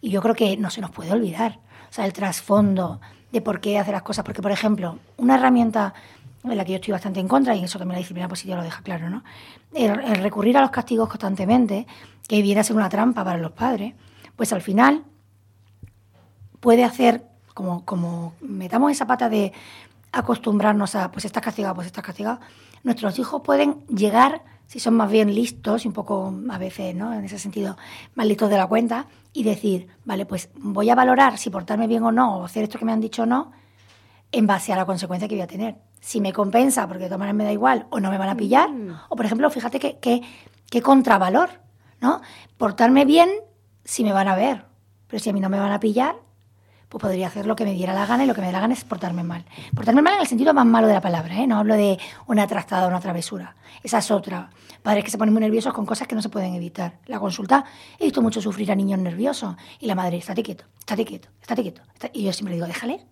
Y 0.00 0.10
yo 0.10 0.22
creo 0.22 0.34
que 0.34 0.56
no 0.56 0.70
se 0.70 0.80
nos 0.80 0.90
puede 0.90 1.12
olvidar, 1.12 1.60
o 1.88 1.92
sea, 1.92 2.06
el 2.06 2.12
trasfondo 2.12 3.00
de 3.30 3.40
por 3.40 3.60
qué 3.60 3.78
hace 3.78 3.92
las 3.92 4.02
cosas, 4.02 4.24
porque 4.24 4.42
por 4.42 4.50
ejemplo, 4.50 4.98
una 5.18 5.36
herramienta 5.36 5.94
en 6.42 6.56
la 6.56 6.64
que 6.64 6.72
yo 6.72 6.76
estoy 6.76 6.92
bastante 6.92 7.20
en 7.20 7.28
contra, 7.28 7.54
y 7.54 7.62
eso 7.62 7.78
también 7.78 7.96
la 7.96 8.00
disciplina 8.00 8.28
positiva 8.28 8.56
lo 8.56 8.62
deja 8.62 8.82
claro, 8.82 9.10
¿no? 9.10 9.22
El, 9.74 9.90
el 10.00 10.16
recurrir 10.16 10.56
a 10.56 10.62
los 10.62 10.70
castigos 10.70 11.08
constantemente, 11.08 11.86
que 12.26 12.42
viene 12.42 12.60
a 12.60 12.64
ser 12.64 12.76
una 12.76 12.88
trampa 12.88 13.22
para 13.24 13.38
los 13.38 13.52
padres, 13.52 13.94
pues 14.36 14.52
al 14.52 14.62
final 14.62 15.04
puede 16.60 16.82
hacer, 16.82 17.24
como, 17.60 17.84
como 17.84 18.34
metamos 18.40 18.90
esa 18.90 19.06
pata 19.06 19.28
de 19.28 19.52
acostumbrarnos 20.12 20.94
a, 20.94 21.10
pues 21.10 21.24
estás 21.24 21.42
castigado, 21.42 21.74
pues 21.74 21.86
estás 21.86 22.02
castigado, 22.02 22.40
nuestros 22.82 23.18
hijos 23.18 23.42
pueden 23.42 23.84
llegar, 23.86 24.42
si 24.66 24.80
son 24.80 24.94
más 24.94 25.10
bien 25.10 25.34
listos 25.34 25.84
y 25.84 25.88
un 25.88 25.94
poco 25.94 26.32
a 26.48 26.58
veces, 26.58 26.94
¿no? 26.94 27.12
En 27.12 27.24
ese 27.24 27.38
sentido, 27.38 27.76
más 28.14 28.26
listos 28.26 28.48
de 28.48 28.56
la 28.56 28.66
cuenta, 28.66 29.06
y 29.32 29.42
decir, 29.42 29.88
vale, 30.04 30.26
pues 30.26 30.48
voy 30.54 30.88
a 30.90 30.94
valorar 30.94 31.38
si 31.38 31.50
portarme 31.50 31.86
bien 31.86 32.02
o 32.02 32.12
no, 32.12 32.38
o 32.38 32.44
hacer 32.44 32.64
esto 32.64 32.78
que 32.78 32.84
me 32.84 32.92
han 32.92 33.00
dicho 33.00 33.24
o 33.24 33.26
no, 33.26 33.52
en 34.32 34.46
base 34.46 34.72
a 34.72 34.76
la 34.76 34.86
consecuencia 34.86 35.28
que 35.28 35.34
voy 35.34 35.42
a 35.42 35.46
tener. 35.46 35.76
Si 36.00 36.20
me 36.20 36.32
compensa, 36.32 36.88
porque 36.88 37.04
de 37.04 37.08
todas 37.08 37.18
maneras 37.18 37.36
me 37.36 37.44
da 37.44 37.52
igual, 37.52 37.86
o 37.90 38.00
no 38.00 38.10
me 38.10 38.16
van 38.18 38.30
a 38.30 38.36
pillar, 38.36 38.70
o 39.08 39.16
por 39.16 39.26
ejemplo, 39.26 39.50
fíjate 39.50 39.78
que, 39.78 39.98
que, 39.98 40.22
que 40.70 40.80
contravalor, 40.80 41.50
¿no? 42.00 42.22
Portarme 42.56 43.04
bien 43.04 43.28
si 43.84 44.02
me 44.02 44.12
van 44.12 44.28
a 44.28 44.34
ver, 44.34 44.64
pero 45.06 45.20
si 45.20 45.28
a 45.28 45.32
mí 45.32 45.40
no 45.40 45.50
me 45.50 45.58
van 45.58 45.72
a 45.72 45.80
pillar, 45.80 46.16
pues 46.90 47.00
podría 47.00 47.28
hacer 47.28 47.46
lo 47.46 47.54
que 47.54 47.64
me 47.64 47.72
diera 47.72 47.94
la 47.94 48.04
gana 48.04 48.24
y 48.24 48.26
lo 48.26 48.34
que 48.34 48.40
me 48.40 48.48
dé 48.48 48.52
la 48.52 48.60
gana 48.60 48.74
es 48.74 48.82
portarme 48.82 49.22
mal. 49.22 49.44
Portarme 49.74 50.02
mal 50.02 50.14
en 50.14 50.20
el 50.22 50.26
sentido 50.26 50.52
más 50.52 50.66
malo 50.66 50.88
de 50.88 50.94
la 50.94 51.00
palabra, 51.00 51.36
¿eh? 51.36 51.46
no 51.46 51.56
hablo 51.56 51.76
de 51.76 51.98
una 52.26 52.48
trastada 52.48 52.86
o 52.86 52.88
una 52.88 52.98
travesura. 52.98 53.54
Esa 53.84 53.98
es 53.98 54.10
otra. 54.10 54.50
Padres 54.82 55.04
que 55.04 55.10
se 55.10 55.16
ponen 55.16 55.32
muy 55.32 55.40
nerviosos 55.40 55.72
con 55.72 55.86
cosas 55.86 56.08
que 56.08 56.16
no 56.16 56.22
se 56.22 56.28
pueden 56.28 56.52
evitar. 56.54 56.98
La 57.06 57.20
consulta, 57.20 57.64
he 57.96 58.04
visto 58.04 58.20
mucho 58.22 58.42
sufrir 58.42 58.72
a 58.72 58.74
niños 58.74 58.98
nerviosos 58.98 59.54
y 59.78 59.86
la 59.86 59.94
madre, 59.94 60.16
estate 60.16 60.42
quieto, 60.42 60.64
estate 60.80 61.04
quieto, 61.04 61.28
estate 61.40 61.62
quieto. 61.62 61.82
está-". 61.94 62.10
Y 62.12 62.24
yo 62.24 62.32
siempre 62.32 62.54
digo, 62.54 62.66
déjale. 62.66 63.06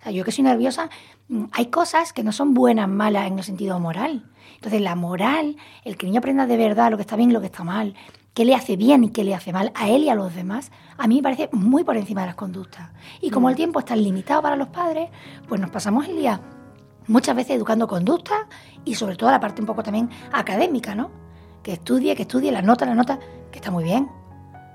O 0.00 0.02
sea, 0.04 0.12
yo 0.12 0.24
que 0.24 0.30
soy 0.30 0.44
nerviosa, 0.44 0.88
mm, 1.26 1.46
hay 1.50 1.66
cosas 1.66 2.12
que 2.12 2.22
no 2.22 2.30
son 2.30 2.54
buenas, 2.54 2.88
malas 2.88 3.26
en 3.26 3.38
el 3.38 3.44
sentido 3.44 3.80
moral. 3.80 4.30
Entonces, 4.54 4.80
la 4.80 4.94
moral, 4.94 5.56
el 5.84 5.96
que 5.96 6.06
el 6.06 6.12
niño 6.12 6.20
aprenda 6.20 6.46
de 6.46 6.56
verdad 6.56 6.92
lo 6.92 6.96
que 6.96 7.02
está 7.02 7.16
bien 7.16 7.30
y 7.30 7.32
lo 7.32 7.40
que 7.40 7.46
está 7.46 7.64
mal, 7.64 7.96
qué 8.38 8.44
le 8.44 8.54
hace 8.54 8.76
bien 8.76 9.02
y 9.02 9.10
qué 9.10 9.24
le 9.24 9.34
hace 9.34 9.52
mal 9.52 9.72
a 9.74 9.88
él 9.88 10.04
y 10.04 10.10
a 10.10 10.14
los 10.14 10.32
demás, 10.32 10.70
a 10.96 11.08
mí 11.08 11.16
me 11.16 11.22
parece 11.24 11.48
muy 11.50 11.82
por 11.82 11.96
encima 11.96 12.20
de 12.20 12.28
las 12.28 12.36
conductas. 12.36 12.88
Y 13.20 13.30
como 13.30 13.50
el 13.50 13.56
tiempo 13.56 13.80
es 13.80 13.84
tan 13.84 14.00
limitado 14.00 14.42
para 14.42 14.54
los 14.54 14.68
padres, 14.68 15.10
pues 15.48 15.60
nos 15.60 15.70
pasamos 15.70 16.06
el 16.06 16.18
día 16.18 16.40
muchas 17.08 17.34
veces 17.34 17.56
educando 17.56 17.88
conductas 17.88 18.38
y 18.84 18.94
sobre 18.94 19.16
todo 19.16 19.32
la 19.32 19.40
parte 19.40 19.60
un 19.60 19.66
poco 19.66 19.82
también 19.82 20.08
académica, 20.30 20.94
¿no? 20.94 21.10
Que 21.64 21.72
estudie, 21.72 22.14
que 22.14 22.22
estudie, 22.22 22.52
la 22.52 22.62
nota, 22.62 22.86
la 22.86 22.94
nota, 22.94 23.18
que 23.50 23.58
está 23.58 23.72
muy 23.72 23.82
bien. 23.82 24.08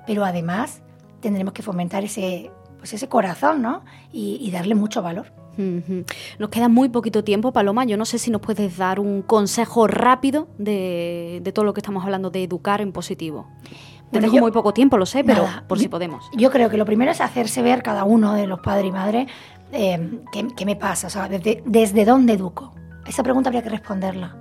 Pero 0.06 0.26
además 0.26 0.82
tendremos 1.21 1.54
que 1.54 1.63
fomentar 1.63 2.04
ese, 2.04 2.52
pues 2.80 2.91
ese 2.91 3.08
corazón, 3.08 3.62
¿no? 3.62 3.86
Y, 4.12 4.39
y 4.41 4.52
darle 4.52 4.76
mucho 4.76 5.02
valor. 5.02 5.32
Nos 5.57 6.49
queda 6.49 6.67
muy 6.69 6.89
poquito 6.89 7.23
tiempo, 7.23 7.53
Paloma. 7.53 7.85
Yo 7.85 7.97
no 7.97 8.05
sé 8.05 8.17
si 8.19 8.31
nos 8.31 8.41
puedes 8.41 8.77
dar 8.77 8.99
un 8.99 9.21
consejo 9.21 9.87
rápido 9.87 10.47
de, 10.57 11.39
de 11.43 11.51
todo 11.51 11.65
lo 11.65 11.73
que 11.73 11.79
estamos 11.81 12.03
hablando 12.03 12.29
de 12.31 12.43
educar 12.43 12.81
en 12.81 12.91
positivo. 12.91 13.47
Te 13.63 14.19
Bueno, 14.19 14.25
dejo 14.27 14.35
yo- 14.35 14.41
muy 14.41 14.51
poco 14.51 14.73
tiempo, 14.73 14.97
lo 14.97 15.05
sé, 15.05 15.23
pero 15.23 15.43
Nada, 15.43 15.65
por 15.67 15.77
si 15.79 15.85
yo- 15.85 15.89
podemos. 15.89 16.29
Yo 16.35 16.51
creo 16.51 16.69
que 16.69 16.77
lo 16.77 16.85
primero 16.85 17.11
es 17.11 17.19
hacerse 17.21 17.61
ver 17.61 17.81
cada 17.83 18.03
uno 18.03 18.33
de 18.33 18.45
los 18.47 18.59
padres 18.59 18.87
y 18.89 18.91
madres 18.91 19.27
eh, 19.71 20.19
qué, 20.31 20.47
qué 20.55 20.65
me 20.65 20.75
pasa, 20.75 21.07
o 21.07 21.09
sea, 21.09 21.27
desde, 21.27 21.63
desde 21.65 22.05
dónde 22.05 22.33
educo. 22.33 22.73
Esa 23.07 23.23
pregunta 23.23 23.49
habría 23.49 23.63
que 23.63 23.69
responderla. 23.69 24.35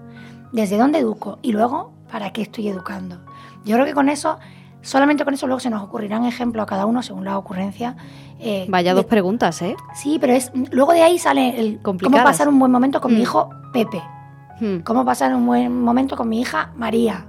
¿Desde 0.53 0.77
dónde 0.77 0.99
educo? 0.99 1.39
Y 1.41 1.53
luego, 1.53 1.95
¿para 2.11 2.33
qué 2.35 2.43
estoy 2.43 2.69
educando? 2.69 3.25
Yo 3.65 3.75
creo 3.77 3.87
que 3.87 3.95
con 3.95 4.11
eso, 4.11 4.39
solamente 4.83 5.25
con 5.25 5.33
eso 5.35 5.47
luego 5.47 5.61
se 5.61 5.71
nos 5.71 5.83
ocurrirán 5.83 6.25
ejemplos 6.25 6.63
a 6.65 6.67
cada 6.67 6.87
uno 6.87 7.03
según 7.03 7.25
la 7.25 7.39
ocurrencia. 7.39 7.97
eh, 8.41 8.67
Vaya 8.69 8.91
de- 8.91 8.97
dos 8.97 9.05
preguntas, 9.07 9.63
¿eh? 9.63 9.77
Sí, 9.95 10.19
pero 10.21 10.33
es 10.33 10.51
luego 10.73 10.93
de 10.93 11.03
ahí 11.03 11.19
sale 11.19 11.59
el 11.61 11.81
cómo 11.81 12.01
pasar 12.23 12.49
un 12.49 12.59
buen 12.59 12.71
momento 12.73 13.01
con 13.01 13.13
Mm. 13.13 13.15
mi 13.15 13.23
hijo 13.23 13.49
Pepe. 13.73 14.03
Hmm. 14.61 14.81
cómo 14.85 15.05
pasar 15.05 15.35
un 15.35 15.47
buen 15.47 15.83
momento 15.83 16.17
con 16.17 16.29
mi 16.29 16.41
hija 16.41 16.71
María, 16.77 17.25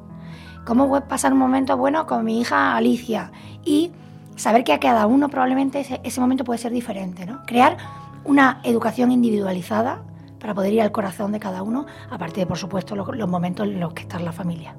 cómo 0.65 1.01
pasar 1.07 1.33
un 1.33 1.39
momento 1.39 1.77
bueno 1.77 2.05
con 2.05 2.23
mi 2.25 2.39
hija 2.41 2.75
Alicia 2.75 3.31
y 3.63 3.91
saber 4.35 4.63
que 4.63 4.73
a 4.73 4.79
cada 4.79 5.07
uno 5.07 5.29
probablemente 5.29 5.79
ese, 5.79 5.99
ese 6.03 6.19
momento 6.21 6.43
puede 6.43 6.59
ser 6.59 6.71
diferente, 6.71 7.25
¿no? 7.25 7.41
Crear 7.47 7.77
una 8.23 8.59
educación 8.63 9.11
individualizada 9.11 10.01
para 10.43 10.53
poder 10.53 10.73
ir 10.73 10.82
al 10.82 10.91
corazón 10.91 11.32
de 11.32 11.39
cada 11.39 11.63
uno, 11.63 11.86
aparte 12.10 12.41
de, 12.41 12.45
por 12.45 12.58
supuesto, 12.58 12.97
lo- 12.97 13.06
los 13.13 13.29
momentos 13.29 13.65
en 13.65 13.79
los 13.79 13.93
que 13.93 14.01
está 14.01 14.19
la 14.19 14.34
familia. 14.34 14.75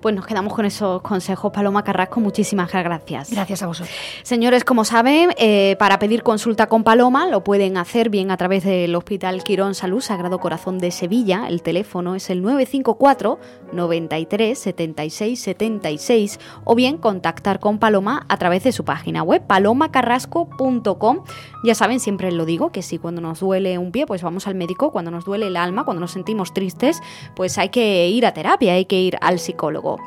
Pues 0.00 0.14
nos 0.16 0.26
quedamos 0.26 0.52
con 0.52 0.64
esos 0.64 1.00
consejos, 1.00 1.52
Paloma 1.52 1.84
Carrasco. 1.84 2.18
Muchísimas 2.18 2.72
gracias. 2.72 3.30
Gracias 3.30 3.62
a 3.62 3.68
vosotros. 3.68 3.94
Señores, 4.24 4.64
como 4.64 4.84
saben, 4.84 5.30
eh, 5.38 5.76
para 5.78 6.00
pedir 6.00 6.24
consulta 6.24 6.66
con 6.66 6.82
Paloma 6.82 7.26
lo 7.28 7.44
pueden 7.44 7.76
hacer 7.76 8.10
bien 8.10 8.32
a 8.32 8.36
través 8.36 8.64
del 8.64 8.96
Hospital 8.96 9.44
Quirón 9.44 9.76
Salud 9.76 10.00
Sagrado 10.00 10.40
Corazón 10.40 10.78
de 10.78 10.90
Sevilla. 10.90 11.46
El 11.48 11.62
teléfono 11.62 12.16
es 12.16 12.28
el 12.30 12.42
954 12.42 13.38
93 13.72 14.58
76 14.58 15.40
76 15.40 16.40
o 16.64 16.74
bien 16.74 16.98
contactar 16.98 17.60
con 17.60 17.78
Paloma 17.78 18.26
a 18.28 18.36
través 18.38 18.64
de 18.64 18.72
su 18.72 18.84
página 18.84 19.22
web 19.22 19.46
palomacarrasco.com. 19.46 21.20
Ya 21.64 21.74
saben, 21.74 22.00
siempre 22.00 22.32
lo 22.32 22.44
digo, 22.44 22.70
que 22.72 22.82
si 22.82 22.98
cuando 22.98 23.20
nos 23.20 23.40
duele 23.40 23.78
un 23.78 23.92
pie, 23.92 24.06
pues 24.06 24.22
vamos 24.22 24.46
al 24.46 24.54
cuando 24.74 25.10
nos 25.10 25.24
duele 25.24 25.46
el 25.46 25.56
alma, 25.56 25.84
cuando 25.84 26.00
nos 26.00 26.12
sentimos 26.12 26.52
tristes, 26.52 27.00
pues 27.36 27.58
hay 27.58 27.68
que 27.68 28.08
ir 28.08 28.26
a 28.26 28.32
terapia, 28.32 28.74
hay 28.74 28.84
que 28.84 29.00
ir 29.00 29.16
al 29.20 29.38
psicólogo. 29.38 29.98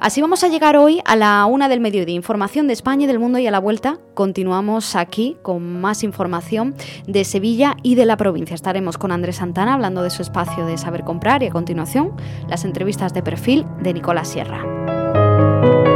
Así 0.00 0.20
vamos 0.20 0.44
a 0.44 0.48
llegar 0.48 0.76
hoy 0.76 1.00
a 1.06 1.16
la 1.16 1.46
una 1.46 1.68
del 1.68 1.80
mediodía. 1.80 2.14
Información 2.14 2.66
de 2.66 2.74
España 2.74 3.04
y 3.04 3.06
del 3.06 3.18
mundo 3.18 3.38
y 3.38 3.46
a 3.46 3.50
la 3.50 3.58
vuelta 3.58 3.98
continuamos 4.12 4.96
aquí 4.96 5.36
con 5.40 5.80
más 5.80 6.02
información 6.02 6.74
de 7.06 7.24
Sevilla 7.24 7.76
y 7.82 7.94
de 7.94 8.04
la 8.04 8.18
provincia. 8.18 8.54
Estaremos 8.54 8.98
con 8.98 9.12
Andrés 9.12 9.36
Santana 9.36 9.72
hablando 9.74 10.02
de 10.02 10.10
su 10.10 10.20
espacio 10.20 10.66
de 10.66 10.76
saber 10.76 11.04
comprar 11.04 11.42
y 11.42 11.46
a 11.46 11.50
continuación 11.50 12.12
las 12.48 12.66
entrevistas 12.66 13.14
de 13.14 13.22
perfil 13.22 13.64
de 13.80 13.94
Nicolás 13.94 14.28
Sierra. 14.28 15.93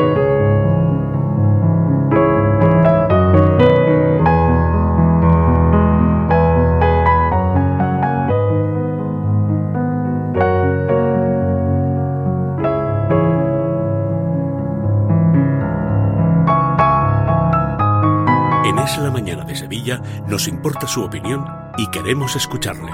Es 18.88 18.96
la 18.96 19.10
mañana 19.10 19.44
de 19.44 19.54
Sevilla, 19.54 20.00
nos 20.28 20.48
importa 20.48 20.86
su 20.86 21.02
opinión 21.02 21.44
y 21.76 21.90
queremos 21.90 22.36
escucharle. 22.36 22.90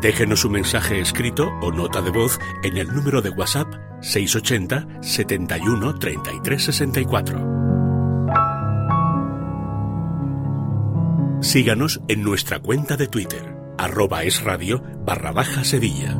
Déjenos 0.00 0.44
un 0.44 0.52
mensaje 0.52 1.00
escrito 1.00 1.50
o 1.60 1.72
nota 1.72 2.00
de 2.02 2.12
voz 2.12 2.38
en 2.62 2.76
el 2.76 2.94
número 2.94 3.20
de 3.20 3.30
WhatsApp 3.30 3.66
680 4.00 5.02
71 5.02 5.98
33 5.98 6.64
64. 6.64 7.54
Síganos 11.40 12.00
en 12.06 12.22
nuestra 12.22 12.60
cuenta 12.60 12.96
de 12.96 13.08
Twitter, 13.08 13.56
arroba 13.76 14.22
es 14.22 14.40
radio 14.40 14.84
barra 15.04 15.32
baja 15.32 15.64
Sevilla. 15.64 16.16